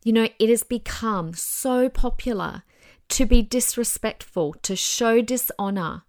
You 0.04 0.12
know, 0.12 0.28
it 0.38 0.48
has 0.48 0.62
become 0.62 1.32
so 1.34 1.88
popular 1.88 2.62
to 3.10 3.26
be 3.26 3.42
disrespectful, 3.42 4.54
to 4.62 4.74
show 4.74 5.20
dishonor. 5.20 6.02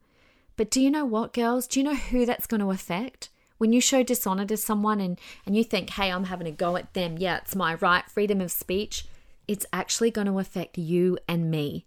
But 0.55 0.71
do 0.71 0.81
you 0.81 0.89
know 0.89 1.05
what, 1.05 1.33
girls? 1.33 1.67
Do 1.67 1.79
you 1.79 1.83
know 1.83 1.95
who 1.95 2.25
that's 2.25 2.47
going 2.47 2.61
to 2.61 2.71
affect? 2.71 3.29
When 3.57 3.71
you 3.71 3.81
show 3.81 4.03
dishonor 4.03 4.45
to 4.45 4.57
someone 4.57 4.99
and, 4.99 5.19
and 5.45 5.55
you 5.55 5.63
think, 5.63 5.91
hey, 5.91 6.11
I'm 6.11 6.25
having 6.25 6.47
a 6.47 6.51
go 6.51 6.75
at 6.75 6.93
them, 6.93 7.17
yeah, 7.17 7.37
it's 7.37 7.55
my 7.55 7.75
right, 7.75 8.09
freedom 8.09 8.41
of 8.41 8.51
speech, 8.51 9.05
it's 9.47 9.65
actually 9.71 10.11
going 10.11 10.27
to 10.27 10.39
affect 10.39 10.77
you 10.77 11.17
and 11.27 11.51
me. 11.51 11.85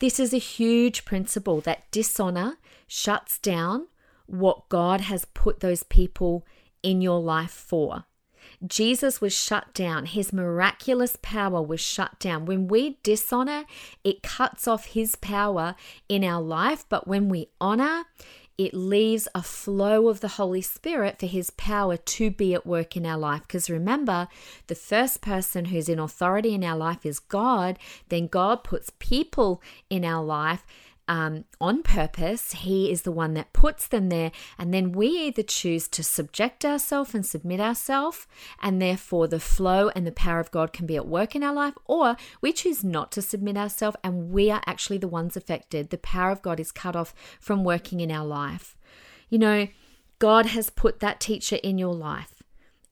This 0.00 0.18
is 0.18 0.34
a 0.34 0.38
huge 0.38 1.04
principle 1.04 1.60
that 1.62 1.90
dishonor 1.90 2.58
shuts 2.86 3.38
down 3.38 3.86
what 4.26 4.68
God 4.68 5.02
has 5.02 5.24
put 5.24 5.60
those 5.60 5.82
people 5.84 6.46
in 6.82 7.00
your 7.00 7.20
life 7.20 7.50
for. 7.50 8.04
Jesus 8.66 9.20
was 9.20 9.32
shut 9.32 9.74
down. 9.74 10.06
His 10.06 10.32
miraculous 10.32 11.16
power 11.20 11.62
was 11.62 11.80
shut 11.80 12.18
down. 12.18 12.44
When 12.46 12.68
we 12.68 12.98
dishonor, 13.02 13.64
it 14.04 14.22
cuts 14.22 14.68
off 14.68 14.86
his 14.86 15.16
power 15.16 15.74
in 16.08 16.24
our 16.24 16.40
life. 16.40 16.84
But 16.88 17.08
when 17.08 17.28
we 17.28 17.48
honor, 17.60 18.04
it 18.58 18.74
leaves 18.74 19.28
a 19.34 19.42
flow 19.42 20.08
of 20.08 20.20
the 20.20 20.28
Holy 20.28 20.60
Spirit 20.60 21.18
for 21.18 21.26
His 21.26 21.50
power 21.50 21.96
to 21.96 22.30
be 22.30 22.54
at 22.54 22.66
work 22.66 22.96
in 22.96 23.06
our 23.06 23.18
life. 23.18 23.42
Because 23.42 23.70
remember, 23.70 24.28
the 24.66 24.74
first 24.74 25.22
person 25.22 25.66
who's 25.66 25.88
in 25.88 25.98
authority 25.98 26.54
in 26.54 26.62
our 26.62 26.76
life 26.76 27.06
is 27.06 27.18
God. 27.18 27.78
Then 28.08 28.26
God 28.26 28.62
puts 28.62 28.92
people 28.98 29.62
in 29.88 30.04
our 30.04 30.22
life 30.22 30.64
um, 31.12 31.44
on 31.60 31.82
purpose. 31.82 32.52
He 32.52 32.90
is 32.90 33.02
the 33.02 33.12
one 33.12 33.34
that 33.34 33.52
puts 33.52 33.86
them 33.86 34.08
there. 34.08 34.32
And 34.58 34.72
then 34.72 34.92
we 34.92 35.08
either 35.08 35.42
choose 35.42 35.86
to 35.88 36.02
subject 36.02 36.64
ourselves 36.64 37.14
and 37.14 37.26
submit 37.26 37.60
ourselves, 37.60 38.26
and 38.62 38.80
therefore 38.80 39.28
the 39.28 39.38
flow 39.38 39.90
and 39.94 40.06
the 40.06 40.12
power 40.12 40.40
of 40.40 40.50
God 40.50 40.72
can 40.72 40.86
be 40.86 40.96
at 40.96 41.06
work 41.06 41.36
in 41.36 41.42
our 41.42 41.52
life, 41.52 41.74
or 41.84 42.16
we 42.40 42.50
choose 42.54 42.82
not 42.82 43.12
to 43.12 43.20
submit 43.20 43.58
ourselves 43.58 43.98
and 44.02 44.30
we 44.30 44.50
are 44.50 44.62
actually 44.64 44.96
the 44.96 45.06
ones 45.06 45.36
affected. 45.36 45.90
The 45.90 45.98
power 45.98 46.30
of 46.30 46.40
God 46.40 46.58
is 46.58 46.72
cut 46.72 46.96
off 46.96 47.12
from 47.38 47.62
working 47.62 48.00
in 48.00 48.10
our 48.10 48.24
life. 48.24 48.74
You 49.28 49.38
know, 49.38 49.68
God 50.18 50.46
has 50.46 50.70
put 50.70 51.00
that 51.00 51.20
teacher 51.20 51.56
in 51.62 51.76
your 51.76 51.94
life, 51.94 52.42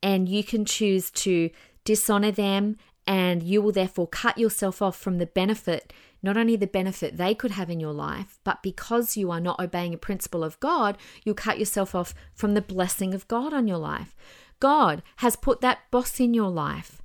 and 0.03 0.29
you 0.29 0.45
can 0.45 0.67
choose 0.67 1.11
to 1.13 1.49
dishonor 1.85 2.33
them 2.33 2.77
and 3.07 3.43
you 3.43 3.63
will 3.63 3.73
therefore 3.73 4.07
cut 4.07 4.37
yourself 4.37 4.83
off 4.83 4.97
from 4.97 5.17
the 5.17 5.27
benefit 5.27 5.93
not 6.23 6.37
only 6.37 6.57
the 6.57 6.67
benefit 6.67 7.17
they 7.17 7.35
could 7.35 7.53
have 7.53 7.71
in 7.71 7.81
your 7.81 7.93
life, 7.93 8.39
but 8.45 8.63
because 8.63 9.17
you 9.17 9.31
are 9.31 9.41
not 9.41 9.61
obeying 9.61 9.95
a 9.95 9.99
principle 9.99 10.45
of 10.45 10.61
God, 10.61 10.99
you'll 11.25 11.35
cut 11.35 11.59
yourself 11.59 11.95
off 11.95 12.15
from 12.35 12.55
the 12.55 12.61
blessing 12.61 13.15
of 13.15 13.29
God 13.29 13.53
on 13.53 13.67
your 13.67 13.79
life. 13.79 14.15
God 14.59 15.03
has 15.17 15.37
put 15.37 15.61
that 15.61 15.91
boss 15.91 16.21
in 16.21 16.35
your 16.35 16.51
life. 16.51 17.01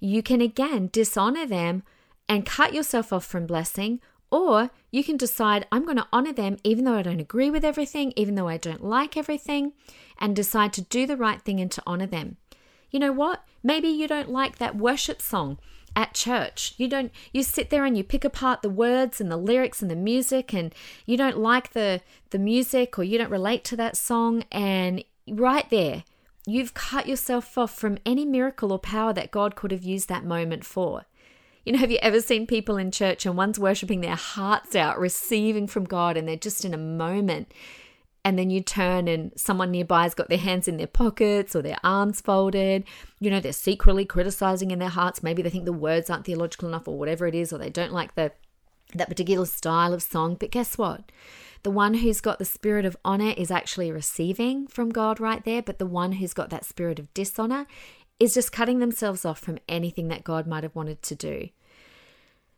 You 0.00 0.22
can 0.22 0.40
again 0.40 0.88
dishonor 0.92 1.46
them 1.46 1.82
and 2.28 2.46
cut 2.46 2.72
yourself 2.72 3.12
off 3.12 3.24
from 3.24 3.46
blessing, 3.46 4.00
or 4.30 4.70
you 4.90 5.04
can 5.04 5.16
decide, 5.16 5.66
I'm 5.70 5.84
going 5.84 5.98
to 5.98 6.08
honor 6.12 6.32
them 6.32 6.56
even 6.64 6.84
though 6.84 6.94
I 6.94 7.02
don't 7.02 7.20
agree 7.20 7.50
with 7.50 7.64
everything, 7.64 8.12
even 8.16 8.34
though 8.34 8.48
I 8.48 8.56
don't 8.56 8.84
like 8.84 9.16
everything, 9.16 9.72
and 10.18 10.34
decide 10.34 10.72
to 10.74 10.82
do 10.82 11.06
the 11.06 11.16
right 11.16 11.42
thing 11.42 11.60
and 11.60 11.70
to 11.72 11.82
honor 11.86 12.06
them. 12.06 12.36
You 12.90 13.00
know 13.00 13.12
what? 13.12 13.44
Maybe 13.62 13.88
you 13.88 14.06
don't 14.06 14.30
like 14.30 14.58
that 14.58 14.76
worship 14.76 15.20
song 15.20 15.58
at 15.94 16.14
church. 16.14 16.74
You 16.76 16.88
don't 16.88 17.12
you 17.32 17.42
sit 17.42 17.70
there 17.70 17.84
and 17.84 17.96
you 17.96 18.04
pick 18.04 18.24
apart 18.24 18.62
the 18.62 18.70
words 18.70 19.20
and 19.20 19.30
the 19.30 19.36
lyrics 19.36 19.82
and 19.82 19.90
the 19.90 19.96
music 19.96 20.52
and 20.54 20.74
you 21.06 21.16
don't 21.16 21.38
like 21.38 21.72
the 21.72 22.00
the 22.30 22.38
music 22.38 22.98
or 22.98 23.04
you 23.04 23.18
don't 23.18 23.30
relate 23.30 23.64
to 23.64 23.76
that 23.76 23.96
song 23.96 24.44
and 24.50 25.04
right 25.28 25.68
there 25.70 26.04
you've 26.46 26.74
cut 26.74 27.06
yourself 27.06 27.56
off 27.56 27.74
from 27.74 27.98
any 28.04 28.24
miracle 28.24 28.72
or 28.72 28.78
power 28.78 29.12
that 29.12 29.30
God 29.30 29.54
could 29.54 29.70
have 29.70 29.84
used 29.84 30.08
that 30.08 30.24
moment 30.24 30.64
for. 30.64 31.04
You 31.64 31.72
know, 31.72 31.78
have 31.78 31.92
you 31.92 31.98
ever 32.02 32.20
seen 32.20 32.46
people 32.46 32.76
in 32.76 32.90
church 32.90 33.24
and 33.24 33.36
one's 33.36 33.58
worshiping 33.58 34.00
their 34.00 34.16
hearts 34.16 34.74
out, 34.74 34.98
receiving 34.98 35.68
from 35.68 35.84
God, 35.84 36.16
and 36.16 36.26
they're 36.26 36.36
just 36.36 36.64
in 36.64 36.74
a 36.74 36.78
moment? 36.78 37.52
And 38.24 38.38
then 38.38 38.50
you 38.50 38.60
turn 38.60 39.08
and 39.08 39.32
someone 39.36 39.72
nearby 39.72 40.04
has 40.04 40.14
got 40.14 40.28
their 40.28 40.38
hands 40.38 40.68
in 40.68 40.76
their 40.76 40.86
pockets 40.86 41.56
or 41.56 41.62
their 41.62 41.78
arms 41.82 42.20
folded. 42.20 42.84
You 43.18 43.30
know, 43.30 43.40
they're 43.40 43.52
secretly 43.52 44.04
criticizing 44.04 44.70
in 44.70 44.78
their 44.78 44.88
hearts. 44.88 45.24
Maybe 45.24 45.42
they 45.42 45.50
think 45.50 45.64
the 45.64 45.72
words 45.72 46.08
aren't 46.08 46.24
theological 46.24 46.68
enough 46.68 46.86
or 46.86 46.96
whatever 46.96 47.26
it 47.26 47.34
is, 47.34 47.52
or 47.52 47.58
they 47.58 47.70
don't 47.70 47.92
like 47.92 48.14
the 48.14 48.32
that 48.94 49.08
particular 49.08 49.46
style 49.46 49.92
of 49.92 50.02
song. 50.02 50.36
But 50.38 50.50
guess 50.50 50.78
what? 50.78 51.10
The 51.62 51.70
one 51.70 51.94
who's 51.94 52.20
got 52.20 52.38
the 52.38 52.44
spirit 52.44 52.84
of 52.84 52.96
honor 53.04 53.34
is 53.36 53.50
actually 53.50 53.90
receiving 53.90 54.66
from 54.66 54.90
God 54.90 55.20
right 55.20 55.44
there, 55.44 55.62
but 55.62 55.78
the 55.78 55.86
one 55.86 56.12
who's 56.12 56.34
got 56.34 56.50
that 56.50 56.64
spirit 56.64 56.98
of 56.98 57.12
dishonor 57.14 57.66
is 58.18 58.34
just 58.34 58.52
cutting 58.52 58.78
themselves 58.78 59.24
off 59.24 59.38
from 59.38 59.58
anything 59.68 60.08
that 60.08 60.24
God 60.24 60.46
might 60.46 60.64
have 60.64 60.74
wanted 60.74 61.02
to 61.02 61.14
do. 61.14 61.48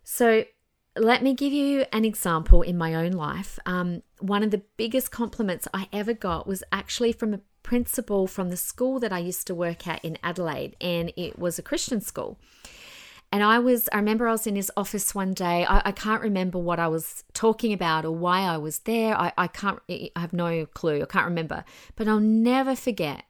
So, 0.03 0.45
let 0.97 1.23
me 1.23 1.35
give 1.35 1.53
you 1.53 1.85
an 1.93 2.05
example 2.05 2.63
in 2.63 2.79
my 2.79 2.95
own 2.95 3.13
life. 3.13 3.59
Um, 3.67 4.03
one 4.21 4.43
of 4.43 4.51
the 4.51 4.63
biggest 4.77 5.11
compliments 5.11 5.67
I 5.75 5.89
ever 5.93 6.13
got 6.13 6.47
was 6.47 6.63
actually 6.73 7.13
from 7.13 7.35
a 7.35 7.41
principal 7.63 8.27
from 8.27 8.51
the 8.51 8.57
school 8.57 9.01
that 9.01 9.13
I 9.13 9.19
used 9.19 9.47
to 9.49 9.55
work 9.55 9.89
at 9.89 10.05
in 10.05 10.19
Adelaide, 10.23 10.77
and 10.81 11.13
it 11.17 11.39
was 11.39 11.59
a 11.59 11.63
Christian 11.63 12.01
school. 12.01 12.39
And 13.33 13.43
I 13.43 13.59
was, 13.59 13.89
I 13.93 13.97
remember 13.97 14.29
I 14.29 14.33
was 14.33 14.47
in 14.47 14.55
his 14.55 14.71
office 14.77 15.13
one 15.13 15.35
day. 15.35 15.67
I, 15.67 15.83
I 15.87 15.91
can't 15.91 16.23
remember 16.23 16.59
what 16.59 16.79
I 16.79 16.87
was 16.87 17.25
talking 17.33 17.73
about 17.73 18.05
or 18.05 18.13
why 18.13 18.43
I 18.43 18.59
was 18.59 18.81
there. 18.81 19.19
I, 19.19 19.33
I 19.37 19.49
can't, 19.49 19.81
I 19.91 20.11
have 20.15 20.33
no 20.33 20.67
clue. 20.67 21.03
I 21.03 21.07
can't 21.07 21.27
remember. 21.27 21.65
But 21.97 22.07
I'll 22.07 22.21
never 22.21 22.77
forget. 22.77 23.25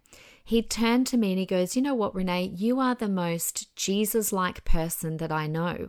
He 0.44 0.61
turned 0.61 1.07
to 1.07 1.16
me 1.16 1.31
and 1.31 1.38
he 1.38 1.46
goes, 1.46 1.74
You 1.74 1.81
know 1.81 1.94
what, 1.94 2.14
Renee? 2.14 2.53
You 2.55 2.81
are 2.81 2.94
the 2.94 3.09
most 3.09 3.74
Jesus 3.77 4.31
like 4.31 4.66
person 4.66 5.16
that 5.16 5.33
I 5.33 5.46
know. 5.46 5.88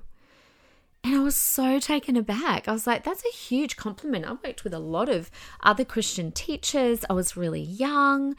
And 1.06 1.16
I 1.16 1.20
was 1.20 1.36
so 1.36 1.78
taken 1.78 2.18
aback. 2.18 2.68
I 2.68 2.72
was 2.72 2.88
like, 2.88 3.04
that's 3.04 3.24
a 3.24 3.32
huge 3.32 3.78
compliment. 3.78 4.26
I 4.26 4.32
worked 4.32 4.64
with 4.64 4.74
a 4.74 4.80
lot 4.80 5.08
of 5.08 5.30
other 5.62 5.86
Christian 5.86 6.32
teachers. 6.32 7.06
I 7.08 7.14
was 7.14 7.38
really 7.38 7.62
young 7.62 8.36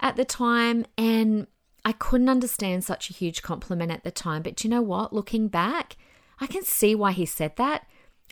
at 0.00 0.16
the 0.16 0.26
time 0.26 0.84
and 0.98 1.46
I 1.82 1.92
couldn't 1.92 2.28
understand 2.28 2.84
such 2.84 3.08
a 3.08 3.14
huge 3.14 3.40
compliment 3.40 3.90
at 3.90 4.04
the 4.04 4.10
time. 4.10 4.42
But 4.42 4.62
you 4.62 4.68
know 4.68 4.82
what? 4.82 5.14
Looking 5.14 5.48
back, 5.48 5.96
I 6.38 6.46
can 6.46 6.62
see 6.62 6.94
why 6.94 7.12
he 7.12 7.24
said 7.24 7.56
that. 7.56 7.86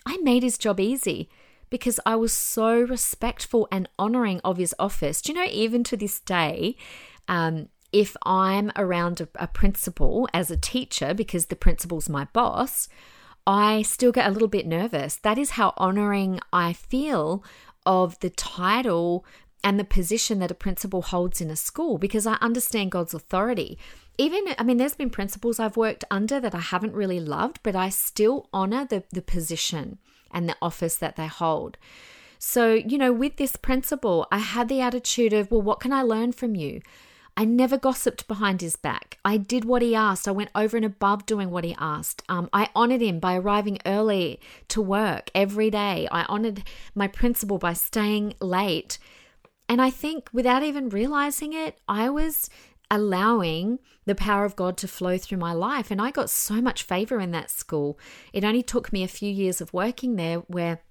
I 0.05 0.17
made 0.17 0.43
his 0.43 0.59
job 0.59 0.79
easy 0.79 1.27
because 1.71 1.99
I 2.05 2.15
was 2.15 2.31
so 2.31 2.79
respectful 2.79 3.67
and 3.71 3.89
honoring 3.97 4.39
of 4.43 4.57
his 4.57 4.75
office. 4.77 5.19
Do 5.19 5.33
you 5.33 5.39
know, 5.39 5.49
even 5.51 5.83
to 5.85 5.97
this 5.97 6.19
day, 6.19 6.75
um, 7.27 7.69
if 7.91 8.15
I'm 8.23 8.71
around 8.75 9.19
a, 9.19 9.27
a 9.33 9.47
principal 9.47 10.29
as 10.31 10.51
a 10.51 10.57
teacher, 10.57 11.15
because 11.15 11.47
the 11.47 11.55
principal's 11.55 12.07
my 12.07 12.25
boss, 12.25 12.87
I 13.45 13.81
still 13.81 14.11
get 14.11 14.27
a 14.27 14.31
little 14.31 14.47
bit 14.47 14.67
nervous. 14.67 15.15
That 15.17 15.37
is 15.37 15.51
how 15.51 15.73
honoring 15.77 16.39
I 16.53 16.73
feel 16.73 17.43
of 17.85 18.19
the 18.19 18.29
title 18.29 19.25
and 19.63 19.79
the 19.79 19.83
position 19.83 20.39
that 20.39 20.51
a 20.51 20.55
principal 20.55 21.01
holds 21.01 21.41
in 21.41 21.49
a 21.49 21.55
school 21.55 21.97
because 21.97 22.25
I 22.25 22.35
understand 22.35 22.91
God's 22.91 23.13
authority. 23.13 23.77
Even, 24.17 24.43
I 24.57 24.63
mean, 24.63 24.77
there's 24.77 24.95
been 24.95 25.09
principals 25.09 25.59
I've 25.59 25.77
worked 25.77 26.03
under 26.11 26.39
that 26.39 26.55
I 26.55 26.59
haven't 26.59 26.93
really 26.93 27.19
loved, 27.19 27.59
but 27.63 27.75
I 27.75 27.89
still 27.89 28.47
honor 28.53 28.85
the, 28.85 29.03
the 29.11 29.21
position 29.21 29.97
and 30.31 30.47
the 30.47 30.57
office 30.61 30.95
that 30.97 31.15
they 31.15 31.27
hold. 31.27 31.77
So, 32.37 32.73
you 32.73 32.97
know, 32.97 33.11
with 33.11 33.35
this 33.35 33.55
principal, 33.55 34.27
I 34.31 34.37
had 34.37 34.69
the 34.69 34.81
attitude 34.81 35.33
of, 35.33 35.51
well, 35.51 35.61
what 35.61 35.81
can 35.81 35.91
I 35.91 36.03
learn 36.03 36.31
from 36.31 36.55
you? 36.55 36.81
I 37.39 37.45
never 37.45 37.77
gossiped 37.77 38.27
behind 38.27 38.59
his 38.59 38.75
back. 38.75 39.17
I 39.23 39.37
did 39.37 39.63
what 39.63 39.81
he 39.81 39.95
asked. 39.95 40.27
I 40.27 40.31
went 40.31 40.49
over 40.55 40.75
and 40.75 40.85
above 40.85 41.25
doing 41.25 41.51
what 41.51 41.63
he 41.63 41.73
asked. 41.79 42.21
Um, 42.27 42.49
I 42.51 42.67
honored 42.75 42.99
him 42.99 43.21
by 43.21 43.37
arriving 43.37 43.77
early 43.85 44.41
to 44.67 44.81
work 44.81 45.31
every 45.33 45.69
day. 45.69 46.05
I 46.11 46.23
honored 46.23 46.63
my 46.93 47.07
principal 47.07 47.57
by 47.57 47.71
staying 47.71 48.33
late. 48.41 48.99
And 49.69 49.81
I 49.81 49.89
think 49.89 50.29
without 50.33 50.63
even 50.63 50.89
realizing 50.89 51.53
it, 51.53 51.79
I 51.87 52.09
was 52.09 52.49
allowing 52.91 53.79
the 54.03 54.15
power 54.15 54.43
of 54.43 54.57
God 54.57 54.75
to 54.75 54.89
flow 54.89 55.17
through 55.17 55.37
my 55.37 55.53
life. 55.53 55.91
And 55.91 56.01
I 56.01 56.11
got 56.11 56.29
so 56.29 56.55
much 56.55 56.83
favor 56.83 57.21
in 57.21 57.31
that 57.31 57.49
school. 57.49 57.97
It 58.33 58.43
only 58.43 58.63
took 58.63 58.91
me 58.91 59.01
a 59.01 59.07
few 59.07 59.31
years 59.31 59.61
of 59.61 59.71
working 59.71 60.17
there 60.17 60.39
where 60.39 60.81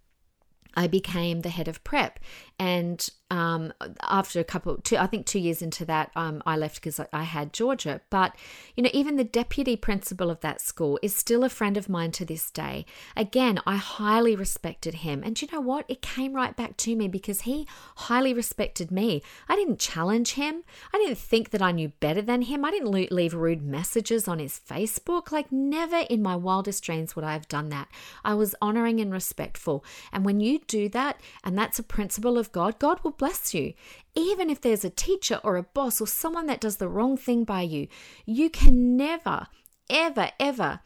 I 0.75 0.87
became 0.87 1.41
the 1.41 1.51
head 1.51 1.69
of 1.69 1.83
prep. 1.85 2.19
And 2.59 3.09
um, 3.31 3.73
after 4.03 4.41
a 4.41 4.45
couple, 4.45 4.79
two, 4.79 4.97
I 4.97 5.07
think 5.07 5.27
two 5.27 5.39
years 5.39 5.61
into 5.61 5.85
that, 5.85 6.11
um, 6.17 6.43
I 6.47 6.57
left 6.57 6.77
because 6.77 6.99
I 7.13 7.23
had 7.23 7.53
Georgia. 7.53 8.01
But, 8.11 8.35
you 8.75 8.83
know, 8.83 8.91
even 8.93 9.17
the 9.17 9.25
deputy 9.25 9.77
principal 9.77 10.31
of 10.31 10.41
that 10.41 10.61
school 10.61 10.99
is 11.03 11.15
still 11.15 11.45
a 11.45 11.51
friend 11.51 11.77
of 11.77 11.89
mine 11.89 12.11
to 12.13 12.25
this 12.25 12.51
day. 12.51 12.87
Again, 13.17 13.61
I 13.67 13.77
highly 13.77 14.35
respected 14.35 14.97
him. 14.97 15.23
And 15.23 15.41
you 15.41 15.47
know 15.53 15.61
what? 15.61 15.85
It 15.89 16.03
came 16.03 16.33
right 16.33 16.57
back 16.57 16.77
to 16.79 16.97
me 16.97 17.07
because 17.07 17.43
he 17.43 17.69
highly 17.97 18.33
respected 18.33 18.91
me. 18.91 19.23
I 19.49 19.57
didn't 19.57 19.79
challenge 19.79 20.33
him. 20.33 20.65
I 20.93 20.99
didn't 20.99 21.19
think 21.19 21.51
that 21.51 21.63
I 21.63 21.71
knew 21.71 21.91
better 22.01 22.23
than 22.23 22.43
him. 22.43 22.65
I 22.65 22.71
didn't 22.71 22.91
leave 22.91 23.35
rude 23.35 23.63
messages 23.63 24.27
on 24.27 24.39
his 24.39 24.59
Facebook. 24.59 25.31
Like, 25.31 25.53
never 25.53 25.99
in 26.11 26.23
my 26.23 26.35
wildest 26.35 26.83
dreams 26.83 27.15
would 27.15 27.25
I 27.25 27.35
have 27.35 27.49
done 27.49 27.69
that. 27.69 27.89
I 28.25 28.35
was 28.35 28.55
honoring 28.61 29.01
and 29.01 29.13
respectful. 29.13 29.85
And 30.13 30.25
when 30.25 30.41
you 30.41 30.61
do 30.67 30.89
that, 30.89 31.21
and 31.45 31.57
that's 31.57 31.79
a 31.79 31.83
principle 31.83 32.39
of 32.39 32.48
God, 32.53 32.79
God 32.79 33.01
will 33.03 33.13
bless 33.13 33.55
you. 33.55 33.75
Even 34.15 34.51
if 34.51 34.61
there's 34.61 34.85
a 34.85 34.91
teacher 34.91 35.41
or 35.45 35.57
a 35.57 35.63
boss 35.63 36.01
or 36.01 36.07
someone 36.07 36.47
that 36.47 36.61
does 36.61 36.77
the 36.77 36.89
wrong 36.89 37.17
thing 37.17 37.45
by 37.45 37.63
you, 37.63 37.89
you 38.27 38.51
can 38.51 38.97
never, 38.97 39.47
ever, 39.89 40.31
ever 40.41 40.81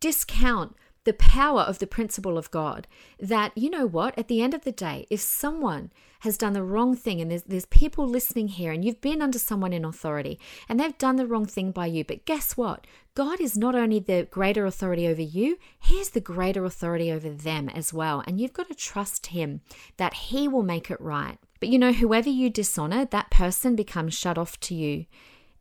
discount 0.00 0.76
the 1.04 1.12
power 1.12 1.60
of 1.60 1.78
the 1.78 1.86
principle 1.86 2.36
of 2.36 2.50
God. 2.50 2.86
That, 3.18 3.56
you 3.56 3.70
know 3.70 3.86
what, 3.86 4.18
at 4.18 4.28
the 4.28 4.42
end 4.42 4.54
of 4.54 4.64
the 4.64 4.72
day, 4.72 5.06
if 5.08 5.20
someone 5.20 5.92
has 6.26 6.36
done 6.36 6.52
the 6.52 6.62
wrong 6.62 6.94
thing 6.94 7.20
and 7.20 7.30
there's, 7.30 7.42
there's 7.44 7.66
people 7.66 8.06
listening 8.06 8.48
here 8.48 8.70
and 8.70 8.84
you've 8.84 9.00
been 9.00 9.22
under 9.22 9.38
someone 9.38 9.72
in 9.72 9.84
authority 9.84 10.38
and 10.68 10.78
they've 10.78 10.98
done 10.98 11.16
the 11.16 11.26
wrong 11.26 11.46
thing 11.46 11.70
by 11.70 11.86
you, 11.86 12.04
but 12.04 12.26
guess 12.26 12.56
what? 12.56 12.86
God 13.14 13.40
is 13.40 13.56
not 13.56 13.74
only 13.74 13.98
the 13.98 14.28
greater 14.30 14.66
authority 14.66 15.08
over 15.08 15.22
you, 15.22 15.56
He 15.80 15.94
is 15.94 16.10
the 16.10 16.20
greater 16.20 16.64
authority 16.66 17.10
over 17.10 17.30
them 17.30 17.70
as 17.70 17.94
well. 17.94 18.22
And 18.26 18.38
you've 18.38 18.52
got 18.52 18.68
to 18.68 18.74
trust 18.74 19.28
Him 19.28 19.62
that 19.96 20.12
He 20.14 20.46
will 20.46 20.62
make 20.62 20.90
it 20.90 21.00
right. 21.00 21.38
But 21.60 21.70
you 21.70 21.78
know, 21.78 21.92
whoever 21.92 22.28
you 22.28 22.50
dishonor, 22.50 23.06
that 23.06 23.30
person 23.30 23.74
becomes 23.74 24.12
shut 24.12 24.36
off 24.36 24.60
to 24.60 24.74
you. 24.74 25.06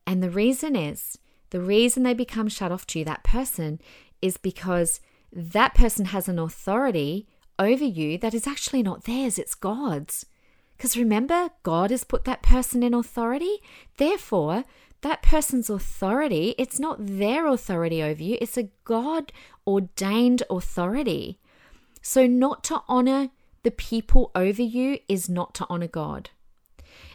And 0.06 0.22
the 0.22 0.30
reason 0.30 0.76
is, 0.76 1.18
the 1.52 1.62
reason 1.62 2.04
they 2.04 2.14
become 2.14 2.50
shut 2.50 2.72
off 2.72 2.86
to 2.88 3.00
you, 3.00 3.06
that 3.06 3.24
person, 3.24 3.80
is 4.22 4.36
because 4.36 5.00
that 5.32 5.74
person 5.74 6.06
has 6.06 6.28
an 6.28 6.40
authority 6.40 7.28
over 7.58 7.86
you 7.86 8.18
that 8.18 8.34
is 8.34 8.48
actually 8.48 8.84
not 8.84 9.06
theirs, 9.06 9.40
it's 9.40 9.56
God's. 9.56 10.26
Because 10.78 10.98
remember, 10.98 11.50
God 11.64 11.92
has 11.92 12.04
put 12.04 12.26
that 12.26 12.44
person 12.44 12.84
in 12.84 12.94
authority. 12.94 13.62
Therefore, 13.98 14.66
that 15.02 15.22
person's 15.22 15.70
authority, 15.70 16.56
it's 16.58 16.80
not 16.80 16.98
their 17.00 17.48
authority 17.48 18.02
over 18.02 18.22
you, 18.22 18.38
it's 18.42 18.58
a 18.58 18.70
God 18.84 19.32
ordained 19.68 20.44
authority. 20.50 21.40
So, 22.02 22.28
not 22.28 22.64
to 22.66 22.82
honor 22.88 23.30
the 23.64 23.72
people 23.72 24.32
over 24.36 24.62
you 24.62 25.00
is 25.08 25.30
not 25.30 25.56
to 25.56 25.66
honor 25.70 25.88
God. 25.88 26.30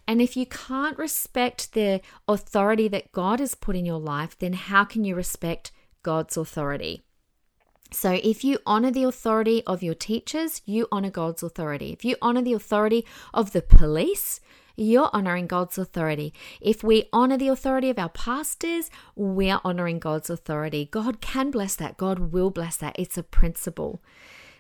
And 0.07 0.21
if 0.21 0.37
you 0.37 0.47
can't 0.47 0.99
respect 0.99 1.75
the 1.75 2.01
authority 2.27 2.89
that 2.89 3.13
God 3.13 3.39
has 3.39 3.55
put 3.55 3.77
in 3.77 3.87
your 3.87 4.01
life, 4.01 4.37
then 4.39 4.55
how 4.55 4.85
can 4.85 5.05
you 5.05 5.15
respect 5.15 5.71
God's 6.03 6.37
authority? 6.37 7.05
So, 7.93 8.21
if 8.23 8.45
you 8.45 8.59
honor 8.65 8.91
the 8.91 9.05
authority 9.05 9.63
of 9.67 9.83
your 9.83 9.95
teachers, 9.95 10.63
you 10.65 10.87
honor 10.93 11.11
God's 11.11 11.43
authority. 11.43 11.93
If 11.93 12.05
you 12.05 12.17
honor 12.23 12.43
the 12.43 12.53
authority 12.53 13.05
of 13.35 13.53
the 13.53 13.63
police, 13.63 14.41
you're 14.77 15.11
honoring 15.13 15.47
God's 15.47 15.77
authority. 15.77 16.33
If 16.61 16.85
we 16.85 17.09
honor 17.13 17.37
the 17.37 17.49
authority 17.49 17.91
of 17.91 17.99
our 17.99 18.09
pastors, 18.09 18.91
we 19.15 19.51
are 19.51 19.61
honoring 19.65 19.99
God's 19.99 20.31
authority. 20.31 20.89
God 20.91 21.21
can 21.21 21.51
bless 21.51 21.75
that. 21.77 21.97
God 21.97 22.33
will 22.33 22.51
bless 22.51 22.77
that. 22.79 22.97
It's 22.99 23.19
a 23.19 23.23
principle. 23.23 24.01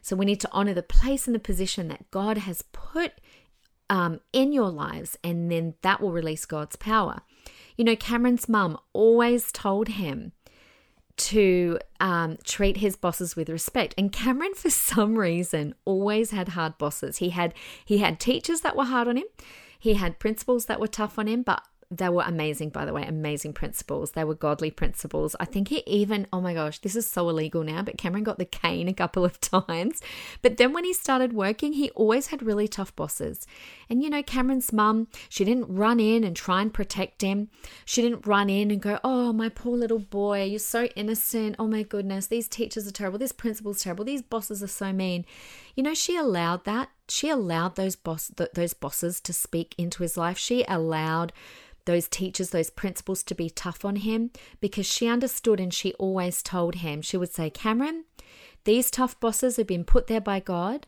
So 0.03 0.17
we 0.17 0.27
need 0.27 0.41
to 0.41 0.51
honor 0.53 0.75
the 0.75 0.83
place 0.83 1.27
and 1.27 1.35
the 1.35 1.41
position 1.41 1.89
that 1.89 2.11
God 2.11 2.39
has 2.39 2.63
put 2.73 3.13
um, 3.89 4.21
in 4.33 4.53
your 4.53 4.71
lives, 4.71 5.17
and 5.25 5.51
then 5.51 5.75
that 5.83 6.01
will 6.01 6.13
release 6.13 6.47
God's 6.47 6.77
power. 6.77 7.21
You 7.77 7.85
know, 7.85 7.97
Cameron's 7.97 8.49
mum 8.49 8.79
always 8.93 9.51
told 9.51 9.89
him 9.89 10.33
to 11.21 11.79
um, 12.01 12.39
treat 12.45 12.79
his 12.79 12.97
bosses 12.97 13.37
with 13.37 13.49
respect. 13.49 13.95
And 13.99 14.11
Cameron, 14.11 14.55
for 14.55 14.71
some 14.71 15.17
reason, 15.17 15.75
always 15.85 16.31
had 16.31 16.51
hard 16.51 16.79
bosses. 16.79 17.19
He 17.19 17.31
had 17.31 17.55
he 17.85 17.99
had 17.99 18.19
teachers 18.19 18.63
that 18.63 18.77
were 18.77 18.85
hard 18.85 19.09
on 19.09 19.17
him. 19.17 19.27
He 19.79 19.95
had 19.95 20.19
principals 20.19 20.67
that 20.67 20.81
were 20.81 20.87
tough 20.89 21.19
on 21.19 21.27
him, 21.27 21.43
but 21.43 21.63
they 21.93 22.09
were 22.09 22.23
amazing, 22.25 22.69
by 22.69 22.85
the 22.85 22.93
way, 22.93 23.03
amazing 23.03 23.53
principals. 23.53 24.13
They 24.13 24.23
were 24.23 24.37
godly 24.37 24.71
principals. 24.71 25.35
I 25.41 25.45
think 25.45 25.69
he 25.69 25.83
even, 25.87 26.29
oh 26.33 26.41
my 26.41 26.55
gosh, 26.55 26.79
this 26.79 26.95
is 26.95 27.05
so 27.05 27.29
illegal 27.29 27.65
now, 27.65 27.83
but 27.83 27.99
Cameron 27.99 28.23
got 28.23 28.39
the 28.39 28.45
cane 28.45 28.87
a 28.87 28.95
couple 28.95 29.25
of 29.25 29.41
times. 29.67 30.01
But 30.41 30.57
then 30.57 30.73
when 30.73 30.85
he 30.85 30.93
started 30.93 31.33
working, 31.33 31.73
he 31.73 31.91
always 31.91 32.29
had 32.29 32.45
really 32.45 32.69
tough 32.69 32.95
bosses. 32.95 33.45
And 33.89 34.05
you 34.05 34.11
know, 34.11 34.23
Cameron's 34.23 34.73
mum, 34.73 35.09
she 35.29 35.45
didn't 35.45 35.75
run 35.75 35.99
in 35.99 36.23
and 36.23 36.37
try 36.37 36.63
and 36.63 36.73
protect 36.73 37.23
him. 37.23 37.49
She 37.85 38.03
didn't 38.03 38.25
run 38.25 38.49
in 38.49 38.71
and 38.71 38.81
go, 38.81 39.01
oh, 39.03 39.33
my 39.33 39.49
poor 39.49 39.77
little 39.77 39.99
boy, 39.99 40.45
you're 40.45 40.61
so 40.61 40.85
innocent. 40.95 41.57
Oh 41.59 41.67
my 41.67 41.83
goodness, 41.83 42.29
these 42.29 42.47
teachers 42.47 42.87
are 42.87 42.93
terrible. 42.93 43.19
This 43.19 43.33
principal's 43.33 43.83
terrible. 43.83 44.05
These 44.05 44.23
bosses 44.23 44.63
are 44.63 44.69
so 44.69 44.93
mean. 44.93 45.25
You 45.81 45.85
know, 45.85 45.95
she 45.95 46.15
allowed 46.15 46.67
that. 46.67 46.91
She 47.09 47.31
allowed 47.31 47.77
those 47.77 47.97
boss, 47.97 48.31
those 48.53 48.75
bosses 48.75 49.19
to 49.23 49.33
speak 49.33 49.75
into 49.79 50.03
his 50.03 50.15
life. 50.15 50.37
She 50.37 50.63
allowed 50.69 51.33
those 51.87 52.07
teachers, 52.07 52.51
those 52.51 52.69
principals 52.69 53.23
to 53.23 53.35
be 53.35 53.49
tough 53.49 53.83
on 53.83 53.97
him 53.97 54.31
because 54.61 54.85
she 54.85 55.09
understood 55.09 55.59
and 55.59 55.73
she 55.73 55.95
always 55.95 56.43
told 56.43 56.75
him, 56.75 57.01
she 57.01 57.17
would 57.17 57.33
say, 57.33 57.49
Cameron, 57.49 58.05
these 58.65 58.91
tough 58.91 59.19
bosses 59.21 59.57
have 59.57 59.69
been 59.69 59.85
put 59.85 60.07
there 60.07 60.21
by 60.21 60.39
God 60.39 60.87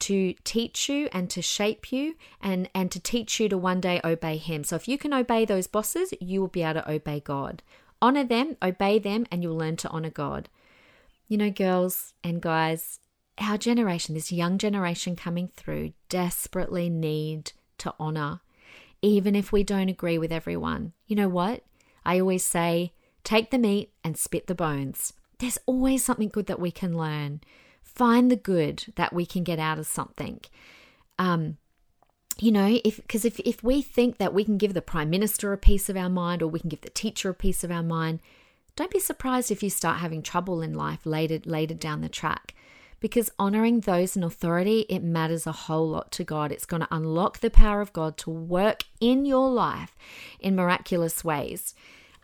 to 0.00 0.34
teach 0.44 0.90
you 0.90 1.08
and 1.10 1.30
to 1.30 1.40
shape 1.40 1.90
you 1.90 2.14
and, 2.42 2.68
and 2.74 2.92
to 2.92 3.00
teach 3.00 3.40
you 3.40 3.48
to 3.48 3.56
one 3.56 3.80
day 3.80 3.98
obey 4.04 4.36
Him. 4.36 4.62
So 4.62 4.76
if 4.76 4.86
you 4.86 4.98
can 4.98 5.14
obey 5.14 5.46
those 5.46 5.66
bosses, 5.66 6.12
you 6.20 6.42
will 6.42 6.48
be 6.48 6.64
able 6.64 6.82
to 6.82 6.92
obey 6.92 7.20
God. 7.20 7.62
Honor 8.02 8.24
them, 8.24 8.58
obey 8.62 8.98
them, 8.98 9.24
and 9.32 9.42
you'll 9.42 9.56
learn 9.56 9.76
to 9.76 9.88
honor 9.88 10.10
God. 10.10 10.50
You 11.28 11.38
know, 11.38 11.50
girls 11.50 12.12
and 12.22 12.42
guys, 12.42 13.00
our 13.38 13.58
generation, 13.58 14.14
this 14.14 14.32
young 14.32 14.58
generation 14.58 15.16
coming 15.16 15.48
through, 15.48 15.92
desperately 16.08 16.88
need 16.88 17.52
to 17.78 17.94
honor 17.98 18.40
even 19.04 19.36
if 19.36 19.52
we 19.52 19.62
don't 19.62 19.90
agree 19.90 20.16
with 20.16 20.32
everyone. 20.32 20.94
You 21.06 21.14
know 21.14 21.28
what? 21.28 21.62
I 22.06 22.18
always 22.18 22.42
say, 22.42 22.94
take 23.22 23.50
the 23.50 23.58
meat 23.58 23.92
and 24.02 24.16
spit 24.16 24.46
the 24.46 24.54
bones. 24.54 25.12
There's 25.40 25.58
always 25.66 26.02
something 26.02 26.30
good 26.30 26.46
that 26.46 26.58
we 26.58 26.70
can 26.70 26.96
learn. 26.96 27.42
Find 27.82 28.30
the 28.30 28.36
good 28.36 28.86
that 28.96 29.12
we 29.12 29.26
can 29.26 29.44
get 29.44 29.58
out 29.58 29.78
of 29.78 29.86
something. 29.86 30.40
Um, 31.18 31.58
you 32.38 32.50
know, 32.50 32.80
if 32.82 32.96
because 32.96 33.26
if, 33.26 33.38
if 33.40 33.62
we 33.62 33.82
think 33.82 34.16
that 34.16 34.32
we 34.32 34.42
can 34.42 34.56
give 34.56 34.72
the 34.72 34.80
prime 34.80 35.10
minister 35.10 35.52
a 35.52 35.58
piece 35.58 35.90
of 35.90 35.98
our 35.98 36.08
mind 36.08 36.40
or 36.40 36.48
we 36.48 36.60
can 36.60 36.70
give 36.70 36.80
the 36.80 36.88
teacher 36.88 37.28
a 37.28 37.34
piece 37.34 37.62
of 37.62 37.70
our 37.70 37.82
mind, 37.82 38.20
don't 38.74 38.90
be 38.90 38.98
surprised 38.98 39.50
if 39.50 39.62
you 39.62 39.68
start 39.68 39.98
having 39.98 40.22
trouble 40.22 40.62
in 40.62 40.72
life 40.72 41.04
later 41.04 41.40
later 41.44 41.74
down 41.74 42.00
the 42.00 42.08
track 42.08 42.54
because 43.04 43.28
honoring 43.38 43.80
those 43.80 44.16
in 44.16 44.24
authority, 44.24 44.86
it 44.88 45.02
matters 45.02 45.46
a 45.46 45.52
whole 45.52 45.86
lot 45.86 46.10
to 46.10 46.24
God. 46.24 46.50
It's 46.50 46.64
going 46.64 46.80
to 46.80 46.88
unlock 46.90 47.40
the 47.40 47.50
power 47.50 47.82
of 47.82 47.92
God 47.92 48.16
to 48.16 48.30
work 48.30 48.84
in 48.98 49.26
your 49.26 49.50
life 49.50 49.94
in 50.40 50.56
miraculous 50.56 51.22
ways. 51.22 51.74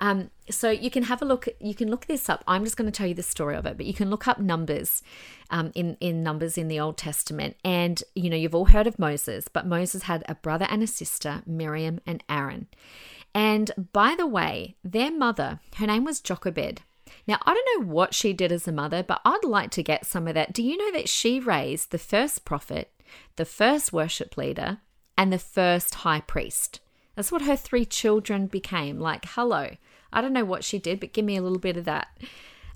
Um, 0.00 0.30
so 0.48 0.70
you 0.70 0.90
can 0.90 1.02
have 1.02 1.20
a 1.20 1.26
look. 1.26 1.46
You 1.60 1.74
can 1.74 1.90
look 1.90 2.06
this 2.06 2.30
up. 2.30 2.42
I'm 2.48 2.64
just 2.64 2.78
going 2.78 2.90
to 2.90 2.96
tell 2.96 3.06
you 3.06 3.12
the 3.12 3.22
story 3.22 3.56
of 3.56 3.66
it, 3.66 3.76
but 3.76 3.84
you 3.84 3.92
can 3.92 4.08
look 4.08 4.26
up 4.26 4.38
numbers 4.40 5.02
um, 5.50 5.70
in 5.74 5.98
in 6.00 6.22
numbers 6.22 6.56
in 6.56 6.68
the 6.68 6.80
Old 6.80 6.96
Testament. 6.96 7.56
And 7.62 8.02
you 8.14 8.30
know 8.30 8.36
you've 8.36 8.54
all 8.54 8.64
heard 8.64 8.86
of 8.86 8.98
Moses, 8.98 9.48
but 9.48 9.66
Moses 9.66 10.04
had 10.04 10.24
a 10.30 10.34
brother 10.34 10.66
and 10.70 10.82
a 10.82 10.86
sister, 10.86 11.42
Miriam 11.44 12.00
and 12.06 12.24
Aaron. 12.26 12.68
And 13.34 13.70
by 13.92 14.14
the 14.16 14.26
way, 14.26 14.76
their 14.82 15.12
mother, 15.12 15.60
her 15.76 15.86
name 15.86 16.04
was 16.04 16.20
Jochebed. 16.20 16.80
Now, 17.26 17.38
I 17.42 17.54
don't 17.54 17.82
know 17.82 17.92
what 17.92 18.14
she 18.14 18.32
did 18.32 18.52
as 18.52 18.66
a 18.68 18.72
mother, 18.72 19.02
but 19.02 19.20
I'd 19.24 19.44
like 19.44 19.70
to 19.72 19.82
get 19.82 20.06
some 20.06 20.28
of 20.28 20.34
that. 20.34 20.52
Do 20.52 20.62
you 20.62 20.76
know 20.76 20.92
that 20.92 21.08
she 21.08 21.40
raised 21.40 21.90
the 21.90 21.98
first 21.98 22.44
prophet, 22.44 22.92
the 23.36 23.44
first 23.44 23.92
worship 23.92 24.36
leader, 24.36 24.78
and 25.16 25.32
the 25.32 25.38
first 25.38 25.96
high 25.96 26.20
priest? 26.20 26.80
That's 27.14 27.32
what 27.32 27.42
her 27.42 27.56
three 27.56 27.84
children 27.84 28.46
became. 28.46 28.98
Like, 28.98 29.26
hello. 29.26 29.76
I 30.12 30.20
don't 30.20 30.32
know 30.32 30.44
what 30.44 30.64
she 30.64 30.78
did, 30.78 31.00
but 31.00 31.12
give 31.12 31.24
me 31.24 31.36
a 31.36 31.42
little 31.42 31.58
bit 31.58 31.76
of 31.76 31.84
that. 31.84 32.08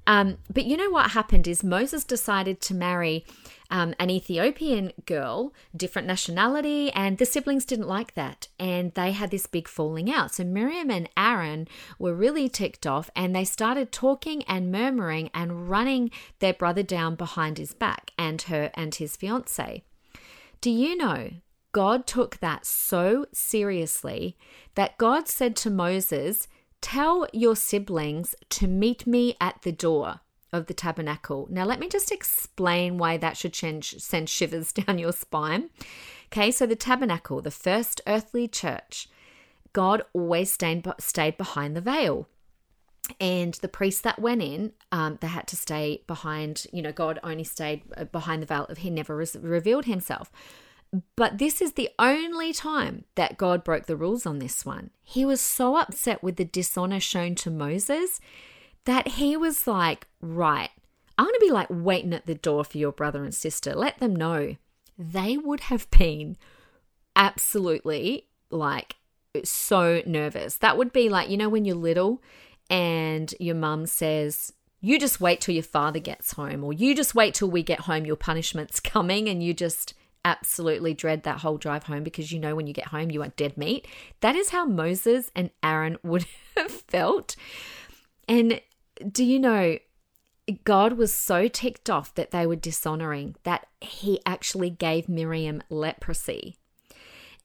Um, 0.06 0.38
but 0.52 0.64
you 0.64 0.76
know 0.76 0.90
what 0.90 1.12
happened 1.12 1.48
is 1.48 1.64
Moses 1.64 2.04
decided 2.04 2.60
to 2.62 2.74
marry 2.74 3.24
um, 3.70 3.94
an 3.98 4.10
Ethiopian 4.10 4.92
girl, 5.06 5.52
different 5.74 6.06
nationality, 6.06 6.92
and 6.92 7.18
the 7.18 7.24
siblings 7.26 7.64
didn't 7.64 7.88
like 7.88 8.14
that. 8.14 8.48
And 8.58 8.92
they 8.92 9.12
had 9.12 9.30
this 9.30 9.46
big 9.46 9.66
falling 9.66 10.12
out. 10.12 10.34
So 10.34 10.44
Miriam 10.44 10.90
and 10.90 11.08
Aaron 11.16 11.66
were 11.98 12.14
really 12.14 12.48
ticked 12.48 12.86
off 12.86 13.10
and 13.16 13.34
they 13.34 13.44
started 13.44 13.90
talking 13.92 14.42
and 14.44 14.70
murmuring 14.70 15.30
and 15.34 15.68
running 15.68 16.10
their 16.38 16.54
brother 16.54 16.82
down 16.82 17.14
behind 17.14 17.58
his 17.58 17.72
back 17.72 18.10
and 18.18 18.42
her 18.42 18.70
and 18.74 18.94
his 18.94 19.16
fiance. 19.16 19.82
Do 20.60 20.70
you 20.70 20.96
know 20.96 21.30
God 21.72 22.06
took 22.06 22.38
that 22.38 22.64
so 22.64 23.26
seriously 23.32 24.36
that 24.76 24.96
God 24.96 25.26
said 25.26 25.56
to 25.56 25.70
Moses, 25.70 26.46
Tell 26.84 27.26
your 27.32 27.56
siblings 27.56 28.34
to 28.50 28.66
meet 28.66 29.06
me 29.06 29.38
at 29.40 29.62
the 29.62 29.72
door 29.72 30.20
of 30.52 30.66
the 30.66 30.74
tabernacle. 30.74 31.48
Now, 31.50 31.64
let 31.64 31.80
me 31.80 31.88
just 31.88 32.12
explain 32.12 32.98
why 32.98 33.16
that 33.16 33.38
should 33.38 33.54
change, 33.54 33.98
send 34.00 34.28
shivers 34.28 34.70
down 34.74 34.98
your 34.98 35.12
spine. 35.12 35.70
Okay, 36.26 36.50
so 36.50 36.66
the 36.66 36.76
tabernacle, 36.76 37.40
the 37.40 37.50
first 37.50 38.02
earthly 38.06 38.46
church, 38.46 39.08
God 39.72 40.02
always 40.12 40.52
stayed, 40.52 40.86
stayed 40.98 41.38
behind 41.38 41.74
the 41.74 41.80
veil. 41.80 42.28
And 43.18 43.54
the 43.54 43.68
priests 43.68 44.02
that 44.02 44.18
went 44.18 44.42
in, 44.42 44.72
um, 44.92 45.16
they 45.22 45.28
had 45.28 45.46
to 45.48 45.56
stay 45.56 46.02
behind, 46.06 46.66
you 46.70 46.82
know, 46.82 46.92
God 46.92 47.18
only 47.24 47.44
stayed 47.44 47.80
uh, 47.96 48.04
behind 48.04 48.42
the 48.42 48.46
veil. 48.46 48.68
He 48.76 48.90
never 48.90 49.16
revealed 49.16 49.86
himself. 49.86 50.30
But 51.16 51.38
this 51.38 51.60
is 51.60 51.72
the 51.72 51.90
only 51.98 52.52
time 52.52 53.04
that 53.14 53.36
God 53.36 53.64
broke 53.64 53.86
the 53.86 53.96
rules 53.96 54.26
on 54.26 54.38
this 54.38 54.64
one. 54.64 54.90
He 55.02 55.24
was 55.24 55.40
so 55.40 55.76
upset 55.76 56.22
with 56.22 56.36
the 56.36 56.44
dishonor 56.44 57.00
shown 57.00 57.34
to 57.36 57.50
Moses 57.50 58.20
that 58.84 59.08
he 59.08 59.36
was 59.36 59.66
like, 59.66 60.06
right, 60.20 60.70
I'm 61.18 61.24
going 61.24 61.34
to 61.34 61.46
be 61.46 61.50
like 61.50 61.68
waiting 61.70 62.12
at 62.12 62.26
the 62.26 62.34
door 62.34 62.64
for 62.64 62.78
your 62.78 62.92
brother 62.92 63.24
and 63.24 63.34
sister. 63.34 63.74
Let 63.74 63.98
them 63.98 64.14
know. 64.14 64.56
They 64.98 65.36
would 65.36 65.60
have 65.60 65.90
been 65.90 66.36
absolutely 67.16 68.26
like 68.50 68.96
so 69.42 70.02
nervous. 70.06 70.56
That 70.56 70.76
would 70.76 70.92
be 70.92 71.08
like, 71.08 71.28
you 71.28 71.36
know, 71.36 71.48
when 71.48 71.64
you're 71.64 71.76
little 71.76 72.22
and 72.70 73.34
your 73.40 73.56
mum 73.56 73.86
says, 73.86 74.52
you 74.80 74.98
just 74.98 75.20
wait 75.20 75.40
till 75.40 75.54
your 75.54 75.64
father 75.64 75.98
gets 75.98 76.32
home, 76.32 76.62
or 76.62 76.72
you 76.72 76.94
just 76.94 77.14
wait 77.14 77.32
till 77.32 77.50
we 77.50 77.62
get 77.62 77.80
home, 77.80 78.04
your 78.04 78.16
punishment's 78.16 78.80
coming, 78.80 79.28
and 79.28 79.42
you 79.42 79.54
just 79.54 79.94
absolutely 80.24 80.94
dread 80.94 81.22
that 81.22 81.40
whole 81.40 81.58
drive 81.58 81.84
home 81.84 82.02
because 82.02 82.32
you 82.32 82.38
know 82.38 82.54
when 82.54 82.66
you 82.66 82.72
get 82.72 82.88
home 82.88 83.10
you 83.10 83.20
want 83.20 83.36
dead 83.36 83.56
meat. 83.56 83.86
That 84.20 84.36
is 84.36 84.50
how 84.50 84.64
Moses 84.64 85.30
and 85.34 85.50
Aaron 85.62 85.98
would 86.02 86.26
have 86.56 86.70
felt. 86.70 87.36
And 88.28 88.60
do 89.10 89.24
you 89.24 89.38
know, 89.38 89.78
God 90.64 90.94
was 90.94 91.12
so 91.12 91.48
ticked 91.48 91.88
off 91.88 92.14
that 92.14 92.30
they 92.30 92.46
were 92.46 92.56
dishonoring 92.56 93.36
that 93.44 93.66
he 93.80 94.20
actually 94.26 94.70
gave 94.70 95.08
Miriam 95.08 95.62
leprosy. 95.70 96.56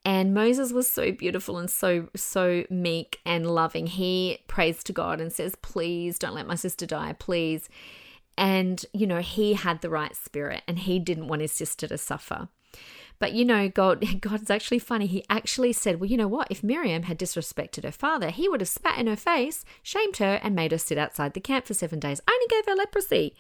And 0.06 0.34
Moses 0.34 0.72
was 0.72 0.90
so 0.90 1.12
beautiful 1.12 1.58
and 1.58 1.70
so 1.70 2.08
so 2.16 2.64
meek 2.70 3.20
and 3.26 3.50
loving. 3.50 3.88
He 3.88 4.40
prays 4.48 4.84
to 4.86 4.94
God 4.94 5.20
and 5.20 5.32
says, 5.32 5.56
"Please 5.56 6.18
don't 6.18 6.36
let 6.36 6.48
my 6.48 6.56
sister 6.56 6.86
die, 6.86 7.14
please." 7.20 7.70
And 8.38 8.86
you 8.94 9.06
know, 9.06 9.20
he 9.20 9.54
had 9.54 9.82
the 9.82 9.90
right 9.90 10.16
spirit 10.16 10.64
and 10.68 10.80
he 10.80 11.00
didn't 11.00 11.28
want 11.28 11.42
his 11.42 11.52
sister 11.52 11.88
to 11.88 11.98
suffer. 11.98 12.48
But 13.20 13.34
you 13.34 13.44
know, 13.44 13.68
God, 13.68 14.04
God's 14.22 14.50
actually 14.50 14.80
funny. 14.80 15.06
He 15.06 15.26
actually 15.30 15.74
said, 15.74 16.00
well, 16.00 16.10
you 16.10 16.18
know 16.18 16.28
what? 16.28 16.48
If 16.50 16.64
Miriam 16.64 17.04
had 17.04 17.20
disrespected 17.20 17.84
her 17.84 17.92
father, 17.92 18.30
he 18.30 18.48
would 18.48 18.62
have 18.62 18.70
spat 18.70 18.98
in 18.98 19.08
her 19.08 19.16
face, 19.16 19.66
shamed 19.84 20.18
her, 20.18 20.40
and 20.42 20.56
made 20.56 20.72
her 20.72 20.78
sit 20.78 20.98
outside 20.98 21.34
the 21.34 21.42
camp 21.42 21.66
for 21.66 21.74
seven 21.74 22.00
days. 22.00 22.22
I 22.28 22.32
only 22.32 22.48
gave 22.48 22.66
her 22.66 22.76
leprosy. 22.76 23.36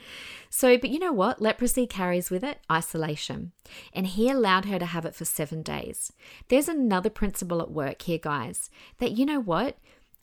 So, 0.49 0.77
but 0.77 0.89
you 0.89 0.99
know 0.99 1.13
what? 1.13 1.41
Leprosy 1.41 1.87
carries 1.87 2.29
with 2.29 2.43
it 2.43 2.59
isolation. 2.69 3.53
And 3.93 4.05
he 4.05 4.29
allowed 4.29 4.65
her 4.65 4.79
to 4.79 4.85
have 4.85 5.05
it 5.05 5.15
for 5.15 5.25
seven 5.25 5.63
days. 5.63 6.11
There's 6.49 6.67
another 6.67 7.09
principle 7.09 7.61
at 7.61 7.71
work 7.71 8.01
here, 8.01 8.19
guys, 8.19 8.69
that 8.97 9.13
you 9.13 9.25
know 9.25 9.39
what? 9.39 9.77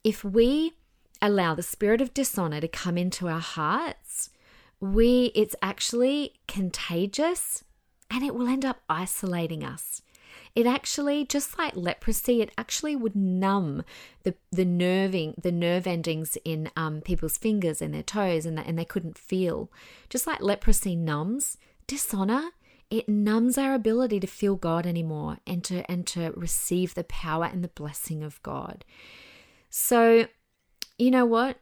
If 0.05 0.23
we 0.23 0.75
allow 1.23 1.55
the 1.55 1.63
spirit 1.63 2.03
of 2.03 2.13
dishonor 2.13 2.61
to 2.61 2.69
come 2.69 2.99
into 2.99 3.27
our 3.29 3.41
hearts, 3.41 4.31
we 4.79 5.33
it's 5.35 5.57
actually 5.63 6.35
contagious 6.47 7.65
and 8.11 8.23
it 8.23 8.35
will 8.35 8.49
end 8.49 8.65
up 8.65 8.81
isolating 8.89 9.65
us. 9.65 10.03
It 10.55 10.67
actually, 10.67 11.25
just 11.25 11.59
like 11.59 11.77
leprosy, 11.77 12.41
it 12.41 12.51
actually 12.57 12.97
would 12.97 13.15
numb 13.15 13.85
the 14.23 14.35
the 14.51 14.65
nerving 14.65 15.35
the 15.41 15.53
nerve 15.53 15.87
endings 15.87 16.39
in 16.45 16.71
um, 16.77 17.03
people's 17.03 17.37
fingers 17.37 17.83
and 17.83 17.93
their 17.93 18.03
toes, 18.03 18.47
and 18.47 18.57
that, 18.57 18.67
and 18.67 18.79
they 18.79 18.85
couldn't 18.85 19.19
feel. 19.19 19.71
Just 20.09 20.27
like 20.27 20.41
leprosy 20.41 20.97
numbs, 20.97 21.59
dishonor 21.87 22.51
it 22.91 23.09
numbs 23.09 23.59
our 23.59 23.75
ability 23.75 24.21
to 24.21 24.27
feel 24.27 24.55
God 24.55 24.87
anymore 24.87 25.39
and 25.47 25.65
to 25.65 25.89
and 25.91 26.07
to 26.09 26.33
receive 26.37 26.95
the 26.95 27.05
power 27.05 27.45
and 27.45 27.65
the 27.65 27.69
blessing 27.69 28.23
of 28.23 28.43
God. 28.43 28.85
So, 29.71 30.29
you 30.99 31.11
know 31.11 31.27
what? 31.27 31.59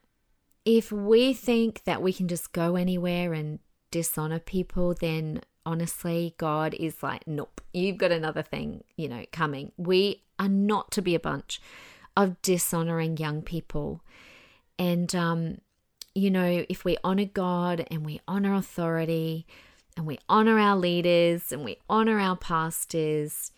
If 0.64 0.92
we 0.92 1.32
think 1.32 1.84
that 1.84 2.02
we 2.02 2.12
can 2.12 2.28
just 2.28 2.52
go 2.52 2.76
anywhere 2.76 3.32
and 3.32 3.58
dishonor 3.90 4.38
people, 4.38 4.94
then 4.94 5.40
honestly, 5.66 6.34
God 6.38 6.74
is 6.74 7.02
like, 7.02 7.26
nope, 7.26 7.60
you've 7.72 7.98
got 7.98 8.12
another 8.12 8.42
thing, 8.42 8.84
you 8.96 9.08
know, 9.08 9.24
coming. 9.32 9.72
We 9.76 10.22
are 10.38 10.48
not 10.48 10.90
to 10.92 11.02
be 11.02 11.14
a 11.14 11.20
bunch 11.20 11.60
of 12.16 12.40
dishonoring 12.42 13.16
young 13.16 13.42
people. 13.42 14.02
And 14.78 15.14
um, 15.14 15.58
you 16.14 16.30
know, 16.30 16.64
if 16.68 16.84
we 16.84 16.96
honor 17.02 17.24
God 17.24 17.86
and 17.90 18.04
we 18.04 18.20
honor 18.28 18.54
authority, 18.54 19.46
and 19.96 20.06
we 20.06 20.18
honor 20.28 20.58
our 20.58 20.76
leaders 20.76 21.52
and 21.52 21.64
we 21.64 21.78
honor 21.88 22.18
our 22.18 22.36
pastors 22.36 23.52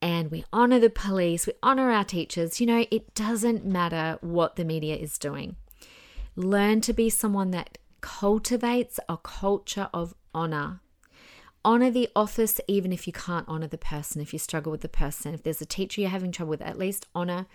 and 0.00 0.30
we 0.30 0.44
honor 0.52 0.78
the 0.78 0.90
police, 0.90 1.46
we 1.46 1.52
honor 1.62 1.90
our 1.90 2.04
teachers. 2.04 2.60
You 2.60 2.66
know, 2.66 2.86
it 2.90 3.14
doesn't 3.14 3.64
matter 3.64 4.18
what 4.20 4.56
the 4.56 4.64
media 4.64 4.96
is 4.96 5.18
doing. 5.18 5.56
Learn 6.34 6.80
to 6.82 6.92
be 6.92 7.08
someone 7.08 7.50
that 7.52 7.78
cultivates 8.00 9.00
a 9.08 9.16
culture 9.16 9.88
of 9.92 10.14
honor. 10.34 10.80
Honor 11.66 11.90
the 11.90 12.08
office, 12.16 12.60
even 12.66 12.92
if 12.92 13.06
you 13.06 13.12
can't 13.12 13.48
honor 13.48 13.66
the 13.66 13.76
person, 13.76 14.22
if 14.22 14.32
you 14.32 14.38
struggle 14.38 14.70
with 14.70 14.82
the 14.82 14.88
person. 14.88 15.34
If 15.34 15.42
there's 15.42 15.60
a 15.60 15.66
teacher 15.66 16.00
you're 16.00 16.10
having 16.10 16.32
trouble 16.32 16.50
with, 16.50 16.62
at 16.62 16.78
least 16.78 17.06
honor 17.14 17.46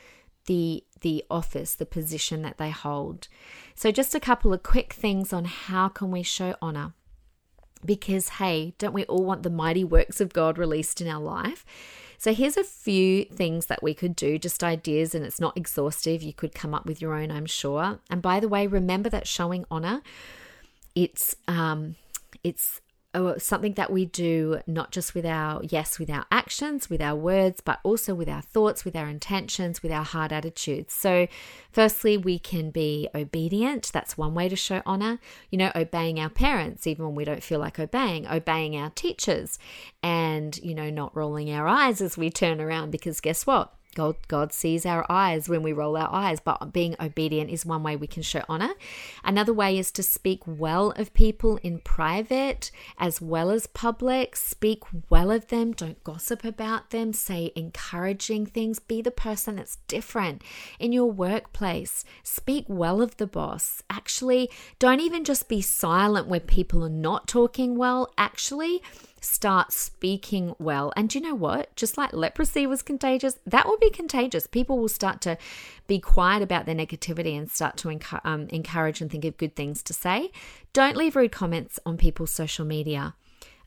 the 0.47 0.83
the 1.01 1.23
office 1.29 1.75
the 1.75 1.85
position 1.85 2.41
that 2.41 2.57
they 2.57 2.71
hold 2.71 3.27
so 3.75 3.91
just 3.91 4.15
a 4.15 4.19
couple 4.19 4.51
of 4.51 4.63
quick 4.63 4.91
things 4.91 5.31
on 5.31 5.45
how 5.45 5.87
can 5.87 6.09
we 6.09 6.23
show 6.23 6.55
honor 6.63 6.93
because, 7.85 8.29
hey, 8.29 8.73
don't 8.77 8.93
we 8.93 9.05
all 9.05 9.23
want 9.23 9.43
the 9.43 9.49
mighty 9.49 9.83
works 9.83 10.21
of 10.21 10.33
God 10.33 10.57
released 10.57 11.01
in 11.01 11.07
our 11.07 11.21
life? 11.21 11.65
So, 12.17 12.33
here's 12.33 12.57
a 12.57 12.63
few 12.63 13.25
things 13.25 13.65
that 13.65 13.81
we 13.81 13.93
could 13.93 14.15
do, 14.15 14.37
just 14.37 14.63
ideas, 14.63 15.15
and 15.15 15.25
it's 15.25 15.39
not 15.39 15.57
exhaustive. 15.57 16.21
You 16.21 16.33
could 16.33 16.53
come 16.53 16.73
up 16.73 16.85
with 16.85 17.01
your 17.01 17.15
own, 17.15 17.31
I'm 17.31 17.47
sure. 17.47 17.99
And 18.09 18.21
by 18.21 18.39
the 18.39 18.47
way, 18.47 18.67
remember 18.67 19.09
that 19.09 19.27
showing 19.27 19.65
honor, 19.71 20.01
it's 20.93 21.35
um, 21.47 21.95
it's 22.43 22.80
Uh, 23.13 23.37
something 23.37 23.73
that 23.73 23.91
we 23.91 24.05
do 24.05 24.61
not 24.65 24.89
just 24.89 25.13
with 25.13 25.25
our 25.25 25.61
yes 25.63 25.99
with 25.99 26.09
our 26.09 26.25
actions 26.31 26.89
with 26.89 27.01
our 27.01 27.13
words 27.13 27.59
but 27.59 27.77
also 27.83 28.15
with 28.15 28.29
our 28.29 28.41
thoughts 28.41 28.85
with 28.85 28.95
our 28.95 29.09
intentions 29.09 29.83
with 29.83 29.91
our 29.91 30.05
heart 30.05 30.31
attitudes. 30.31 30.93
So 30.93 31.27
firstly 31.73 32.15
we 32.15 32.39
can 32.39 32.71
be 32.71 33.09
obedient. 33.13 33.91
That's 33.91 34.17
one 34.17 34.33
way 34.33 34.47
to 34.47 34.55
show 34.55 34.81
honor. 34.85 35.19
You 35.49 35.57
know 35.57 35.73
obeying 35.75 36.21
our 36.21 36.29
parents 36.29 36.87
even 36.87 37.05
when 37.05 37.15
we 37.15 37.25
don't 37.25 37.43
feel 37.43 37.59
like 37.59 37.79
obeying 37.79 38.27
obeying 38.27 38.77
our 38.77 38.91
teachers 38.91 39.59
and 40.01 40.57
you 40.63 40.73
know 40.73 40.89
not 40.89 41.13
rolling 41.13 41.51
our 41.51 41.67
eyes 41.67 41.99
as 41.99 42.17
we 42.17 42.29
turn 42.29 42.61
around 42.61 42.91
because 42.91 43.19
guess 43.19 43.45
what 43.45 43.73
God, 43.95 44.15
God 44.27 44.53
sees 44.53 44.85
our 44.85 45.05
eyes 45.09 45.49
when 45.49 45.63
we 45.63 45.73
roll 45.73 45.97
our 45.97 46.09
eyes, 46.11 46.39
but 46.39 46.71
being 46.71 46.95
obedient 46.99 47.49
is 47.49 47.65
one 47.65 47.83
way 47.83 47.95
we 47.95 48.07
can 48.07 48.23
show 48.23 48.43
honor. 48.47 48.73
Another 49.23 49.53
way 49.53 49.77
is 49.77 49.91
to 49.91 50.03
speak 50.03 50.41
well 50.45 50.91
of 50.91 51.13
people 51.13 51.57
in 51.57 51.79
private 51.79 52.71
as 52.97 53.21
well 53.21 53.49
as 53.49 53.67
public. 53.67 54.35
Speak 54.37 54.83
well 55.09 55.29
of 55.29 55.47
them, 55.47 55.73
don't 55.73 56.01
gossip 56.03 56.45
about 56.45 56.91
them, 56.91 57.11
say 57.11 57.51
encouraging 57.55 58.45
things. 58.45 58.79
Be 58.79 59.01
the 59.01 59.11
person 59.11 59.57
that's 59.57 59.77
different 59.87 60.41
in 60.79 60.93
your 60.93 61.11
workplace. 61.11 62.05
Speak 62.23 62.65
well 62.67 63.01
of 63.01 63.17
the 63.17 63.27
boss. 63.27 63.83
Actually, 63.89 64.49
don't 64.79 65.01
even 65.01 65.25
just 65.25 65.49
be 65.49 65.61
silent 65.61 66.27
when 66.27 66.41
people 66.41 66.83
are 66.83 66.89
not 66.89 67.27
talking 67.27 67.75
well. 67.75 68.11
Actually, 68.17 68.81
start 69.21 69.71
speaking 69.71 70.55
well. 70.59 70.91
And 70.97 71.13
you 71.13 71.21
know 71.21 71.35
what? 71.35 71.73
Just 71.75 71.97
like 71.97 72.11
leprosy 72.11 72.67
was 72.67 72.81
contagious, 72.81 73.39
that 73.45 73.67
will 73.67 73.77
be 73.77 73.91
contagious. 73.91 74.47
People 74.47 74.79
will 74.79 74.89
start 74.89 75.21
to 75.21 75.37
be 75.87 75.99
quiet 75.99 76.41
about 76.41 76.65
their 76.65 76.75
negativity 76.75 77.37
and 77.37 77.49
start 77.49 77.77
to 77.77 77.87
encu- 77.87 78.21
um, 78.25 78.47
encourage 78.49 78.99
and 78.99 79.11
think 79.11 79.23
of 79.23 79.37
good 79.37 79.55
things 79.55 79.83
to 79.83 79.93
say. 79.93 80.31
Don't 80.73 80.97
leave 80.97 81.15
rude 81.15 81.31
comments 81.31 81.79
on 81.85 81.97
people's 81.97 82.33
social 82.33 82.65
media. 82.65 83.13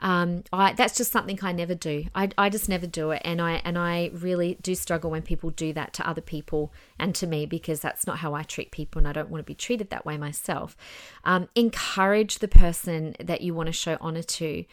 Um, 0.01 0.43
I, 0.53 0.73
that's 0.73 0.97
just 0.97 1.12
something 1.12 1.38
I 1.43 1.53
never 1.53 1.75
do. 1.75 2.07
I, 2.14 2.29
I 2.37 2.51
just 2.51 2.69
never 2.69 2.87
do 2.87 3.12
it, 3.12 3.23
and 3.25 3.40
I 3.40 3.62
and 3.64 3.79
I 3.79 4.11
really 4.12 4.59
do 4.61 4.75
struggle 4.75 5.11
when 5.11 5.23
people 5.23 5.51
do 5.51 5.73
that 5.73 5.93
to 5.95 6.07
other 6.07 6.21
people 6.21 6.73
and 6.99 7.14
to 7.14 7.27
me 7.27 7.47
because 7.47 7.81
that's 7.81 8.07
not 8.07 8.19
how 8.19 8.35
I 8.35 8.43
treat 8.43 8.71
people, 8.71 8.99
and 8.99 9.09
I 9.09 9.12
don't 9.12 9.31
want 9.31 9.40
to 9.40 9.47
be 9.47 9.55
treated 9.55 9.90
that 9.90 10.05
way 10.05 10.19
myself. 10.19 10.77
Um, 11.25 11.49
encourage 11.55 12.40
the 12.40 12.49
person 12.49 13.14
that 13.21 13.40
you 13.40 13.55
want 13.55 13.69
to 13.69 13.73
show 13.73 13.97
honor 14.01 14.23
to 14.23 14.64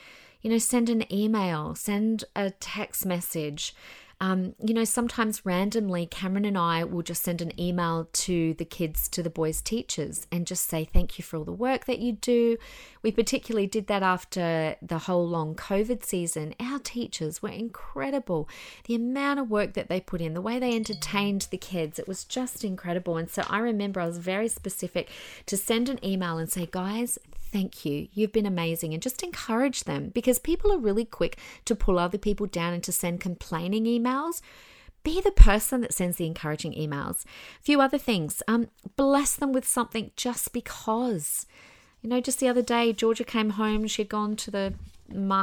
you 0.41 0.49
know, 0.49 0.57
send 0.57 0.89
an 0.89 1.11
email, 1.13 1.75
send 1.75 2.23
a 2.35 2.51
text 2.51 3.05
message, 3.05 3.75
um, 4.21 4.53
you 4.63 4.75
know, 4.75 4.83
sometimes 4.83 5.47
randomly, 5.47 6.05
Cameron 6.05 6.45
and 6.45 6.55
I 6.55 6.83
will 6.83 7.01
just 7.01 7.23
send 7.23 7.41
an 7.41 7.59
email 7.59 8.07
to 8.13 8.53
the 8.53 8.65
kids, 8.65 9.09
to 9.09 9.23
the 9.23 9.31
boys' 9.31 9.63
teachers, 9.63 10.27
and 10.31 10.45
just 10.45 10.69
say 10.69 10.85
thank 10.85 11.17
you 11.17 11.23
for 11.23 11.37
all 11.37 11.43
the 11.43 11.51
work 11.51 11.85
that 11.85 11.97
you 11.97 12.13
do. 12.13 12.57
We 13.01 13.11
particularly 13.11 13.65
did 13.65 13.87
that 13.87 14.03
after 14.03 14.75
the 14.79 14.99
whole 14.99 15.27
long 15.27 15.55
COVID 15.55 16.05
season. 16.05 16.53
Our 16.59 16.77
teachers 16.77 17.41
were 17.41 17.49
incredible. 17.49 18.47
The 18.85 18.93
amount 18.93 19.39
of 19.39 19.49
work 19.49 19.73
that 19.73 19.89
they 19.89 19.99
put 19.99 20.21
in, 20.21 20.35
the 20.35 20.41
way 20.41 20.59
they 20.59 20.75
entertained 20.75 21.47
the 21.49 21.57
kids, 21.57 21.97
it 21.97 22.07
was 22.07 22.23
just 22.23 22.63
incredible. 22.63 23.17
And 23.17 23.27
so 23.27 23.43
I 23.49 23.57
remember 23.57 23.99
I 23.99 24.05
was 24.05 24.19
very 24.19 24.49
specific 24.49 25.09
to 25.47 25.57
send 25.57 25.89
an 25.89 26.03
email 26.05 26.37
and 26.37 26.47
say, 26.47 26.69
guys, 26.69 27.17
thank 27.51 27.85
you. 27.85 28.07
You've 28.13 28.31
been 28.31 28.45
amazing. 28.45 28.93
And 28.93 29.01
just 29.01 29.23
encourage 29.23 29.83
them 29.83 30.09
because 30.09 30.39
people 30.39 30.71
are 30.71 30.77
really 30.77 31.05
quick 31.05 31.37
to 31.65 31.75
pull 31.75 31.99
other 31.99 32.17
people 32.17 32.45
down 32.45 32.73
and 32.73 32.83
to 32.83 32.91
send 32.91 33.19
complaining 33.19 33.85
emails. 33.85 34.10
Be 35.03 35.19
the 35.19 35.31
person 35.31 35.81
that 35.81 35.93
sends 35.93 36.17
the 36.17 36.27
encouraging 36.27 36.73
emails. 36.73 37.25
A 37.59 37.63
few 37.63 37.81
other 37.81 37.97
things. 37.97 38.43
Um, 38.47 38.69
bless 38.95 39.35
them 39.35 39.51
with 39.51 39.67
something 39.67 40.11
just 40.15 40.53
because. 40.53 41.47
You 42.01 42.09
know, 42.09 42.21
just 42.21 42.39
the 42.39 42.47
other 42.47 42.61
day, 42.61 42.93
Georgia 42.93 43.23
came 43.23 43.51
home. 43.51 43.87
She'd 43.87 44.09
gone 44.09 44.35
to 44.37 44.51
the 44.51 44.73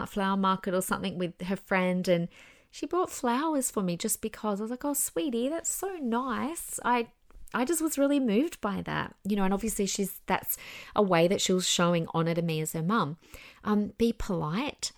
flower 0.07 0.37
market 0.37 0.74
or 0.74 0.81
something 0.81 1.18
with 1.18 1.40
her 1.42 1.57
friend, 1.57 2.07
and 2.07 2.28
she 2.70 2.87
brought 2.87 3.11
flowers 3.11 3.70
for 3.70 3.83
me 3.83 3.96
just 3.96 4.20
because. 4.20 4.61
I 4.61 4.64
was 4.64 4.70
like, 4.70 4.85
"Oh, 4.85 4.94
sweetie, 4.94 5.48
that's 5.48 5.72
so 5.72 5.96
nice." 6.00 6.78
I 6.85 7.09
I 7.54 7.64
just 7.64 7.81
was 7.81 7.98
really 7.98 8.20
moved 8.20 8.61
by 8.61 8.83
that, 8.83 9.14
you 9.24 9.37
know, 9.37 9.44
and 9.44 9.54
obviously 9.54 9.87
she's 9.87 10.20
that's 10.26 10.57
a 10.94 11.02
way 11.02 11.28
that 11.28 11.40
she 11.40 11.52
was 11.52 11.68
showing 11.68 12.07
honor 12.12 12.35
to 12.35 12.42
me 12.42 12.61
as 12.61 12.72
her 12.72 12.83
mum. 12.83 13.16
Um, 13.64 13.92
be 13.98 14.12
polite. 14.12 14.92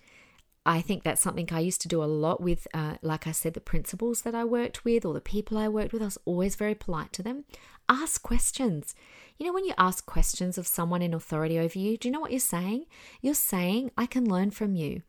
I 0.67 0.83
think 0.83 1.03
that's 1.03 1.23
something 1.23 1.49
I 1.51 1.61
used 1.61 1.81
to 1.83 1.89
do 1.89 2.03
a 2.03 2.05
lot 2.05 2.41
with, 2.41 2.69
uh, 2.75 2.97
like 3.01 3.27
I 3.27 3.33
said, 3.33 3.55
the 3.55 3.61
principals 3.61 4.23
that 4.23 4.35
I 4.35 4.45
worked 4.45 4.85
with 4.85 5.07
or 5.07 5.15
the 5.15 5.21
people 5.21 5.57
I 5.57 5.69
worked 5.69 5.93
with. 5.93 6.03
I 6.03 6.07
was 6.07 6.19
always 6.27 6.55
very 6.55 6.75
polite 6.75 7.13
to 7.15 7.23
them. 7.23 7.45
Ask 7.89 8.23
questions. 8.23 8.95
You 9.39 9.47
know, 9.47 9.55
when 9.55 9.65
you 9.65 9.73
ask 9.79 10.05
questions 10.05 10.59
of 10.59 10.67
someone 10.67 11.01
in 11.01 11.15
authority 11.15 11.59
over 11.59 11.79
you, 11.79 11.97
do 11.97 12.09
you 12.09 12.13
know 12.13 12.21
what 12.21 12.31
you're 12.31 12.41
saying? 12.41 12.85
You're 13.23 13.35
saying, 13.35 13.91
I 13.97 14.05
can 14.05 14.29
learn 14.29 14.51
from 14.51 14.75
you. 14.75 15.01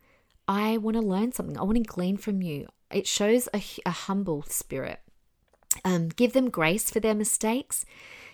I 0.48 0.78
want 0.78 0.96
to 0.96 1.02
learn 1.02 1.32
something. 1.32 1.58
I 1.58 1.62
want 1.62 1.76
to 1.76 1.82
glean 1.82 2.16
from 2.16 2.40
you. 2.40 2.68
It 2.90 3.06
shows 3.06 3.48
a, 3.52 3.62
a 3.84 3.90
humble 3.90 4.42
spirit. 4.48 5.01
Um, 5.84 6.08
give 6.08 6.32
them 6.32 6.50
grace 6.50 6.90
for 6.90 7.00
their 7.00 7.14
mistakes. 7.14 7.84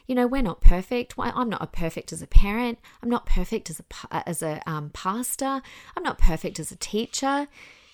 You 0.06 0.14
know, 0.14 0.26
we're 0.26 0.42
not 0.42 0.60
perfect. 0.60 1.14
I'm 1.18 1.50
not 1.50 1.62
a 1.62 1.66
perfect 1.66 2.12
as 2.12 2.22
a 2.22 2.26
parent. 2.26 2.78
I'm 3.02 3.10
not 3.10 3.26
perfect 3.26 3.68
as 3.68 3.80
a 3.80 4.28
as 4.28 4.42
a 4.42 4.62
um, 4.66 4.90
pastor. 4.90 5.60
I'm 5.96 6.02
not 6.02 6.18
perfect 6.18 6.58
as 6.58 6.72
a 6.72 6.76
teacher. 6.76 7.46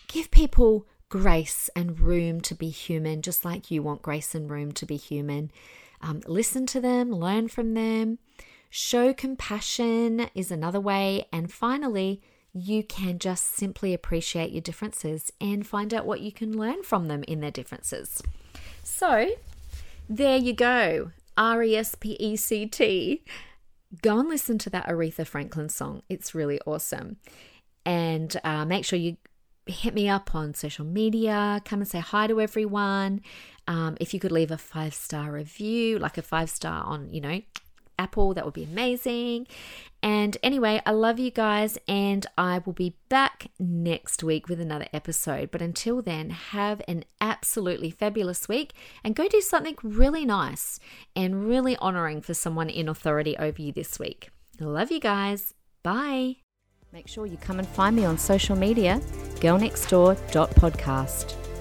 Give 0.06 0.30
people 0.30 0.86
grace 1.08 1.70
and 1.74 1.98
room 1.98 2.40
to 2.42 2.54
be 2.54 2.68
human, 2.68 3.22
just 3.22 3.44
like 3.44 3.70
you 3.70 3.82
want 3.82 4.02
grace 4.02 4.34
and 4.34 4.50
room 4.50 4.72
to 4.72 4.86
be 4.86 4.96
human. 4.96 5.50
Um, 6.00 6.20
listen 6.26 6.66
to 6.66 6.80
them, 6.80 7.10
learn 7.10 7.48
from 7.48 7.74
them. 7.74 8.18
Show 8.70 9.14
compassion 9.14 10.28
is 10.34 10.50
another 10.50 10.80
way. 10.80 11.26
And 11.32 11.52
finally, 11.52 12.20
you 12.52 12.82
can 12.82 13.18
just 13.18 13.54
simply 13.54 13.94
appreciate 13.94 14.52
your 14.52 14.60
differences 14.60 15.32
and 15.40 15.66
find 15.66 15.92
out 15.92 16.06
what 16.06 16.20
you 16.20 16.30
can 16.30 16.56
learn 16.56 16.82
from 16.82 17.08
them 17.08 17.24
in 17.24 17.40
their 17.40 17.50
differences. 17.50 18.22
So 18.84 19.30
there 20.08 20.36
you 20.36 20.52
go. 20.52 21.10
R 21.36 21.62
E 21.62 21.76
S 21.76 21.94
P 21.94 22.16
E 22.20 22.36
C 22.36 22.66
T. 22.66 23.24
Go 24.02 24.18
and 24.20 24.28
listen 24.28 24.58
to 24.58 24.70
that 24.70 24.86
Aretha 24.86 25.26
Franklin 25.26 25.68
song. 25.68 26.02
It's 26.08 26.34
really 26.34 26.60
awesome. 26.66 27.16
And 27.86 28.36
uh, 28.44 28.64
make 28.64 28.84
sure 28.84 28.98
you 28.98 29.16
hit 29.66 29.94
me 29.94 30.08
up 30.08 30.34
on 30.34 30.54
social 30.54 30.84
media. 30.84 31.62
Come 31.64 31.80
and 31.80 31.88
say 31.88 32.00
hi 32.00 32.26
to 32.26 32.40
everyone. 32.40 33.22
Um, 33.66 33.96
if 34.00 34.12
you 34.12 34.20
could 34.20 34.32
leave 34.32 34.50
a 34.50 34.58
five 34.58 34.94
star 34.94 35.32
review, 35.32 35.98
like 35.98 36.18
a 36.18 36.22
five 36.22 36.50
star 36.50 36.84
on, 36.84 37.10
you 37.10 37.20
know, 37.20 37.40
Apple, 37.98 38.34
that 38.34 38.44
would 38.44 38.54
be 38.54 38.64
amazing. 38.64 39.46
And 40.02 40.36
anyway, 40.42 40.82
I 40.84 40.90
love 40.90 41.18
you 41.18 41.30
guys, 41.30 41.78
and 41.88 42.26
I 42.36 42.60
will 42.64 42.74
be 42.74 42.96
back 43.08 43.50
next 43.58 44.22
week 44.22 44.50
with 44.50 44.60
another 44.60 44.86
episode. 44.92 45.50
But 45.50 45.62
until 45.62 46.02
then, 46.02 46.28
have 46.28 46.82
an 46.86 47.04
absolutely 47.22 47.90
fabulous 47.90 48.46
week 48.46 48.74
and 49.02 49.16
go 49.16 49.28
do 49.28 49.40
something 49.40 49.76
really 49.82 50.26
nice 50.26 50.78
and 51.16 51.48
really 51.48 51.74
honoring 51.76 52.20
for 52.20 52.34
someone 52.34 52.68
in 52.68 52.86
authority 52.88 53.34
over 53.38 53.62
you 53.62 53.72
this 53.72 53.98
week. 53.98 54.28
Love 54.60 54.90
you 54.90 55.00
guys. 55.00 55.54
Bye. 55.82 56.36
Make 56.92 57.08
sure 57.08 57.24
you 57.26 57.38
come 57.38 57.58
and 57.58 57.66
find 57.66 57.96
me 57.96 58.04
on 58.04 58.18
social 58.18 58.56
media, 58.56 59.00
girlnextdoor.podcast. 59.40 61.53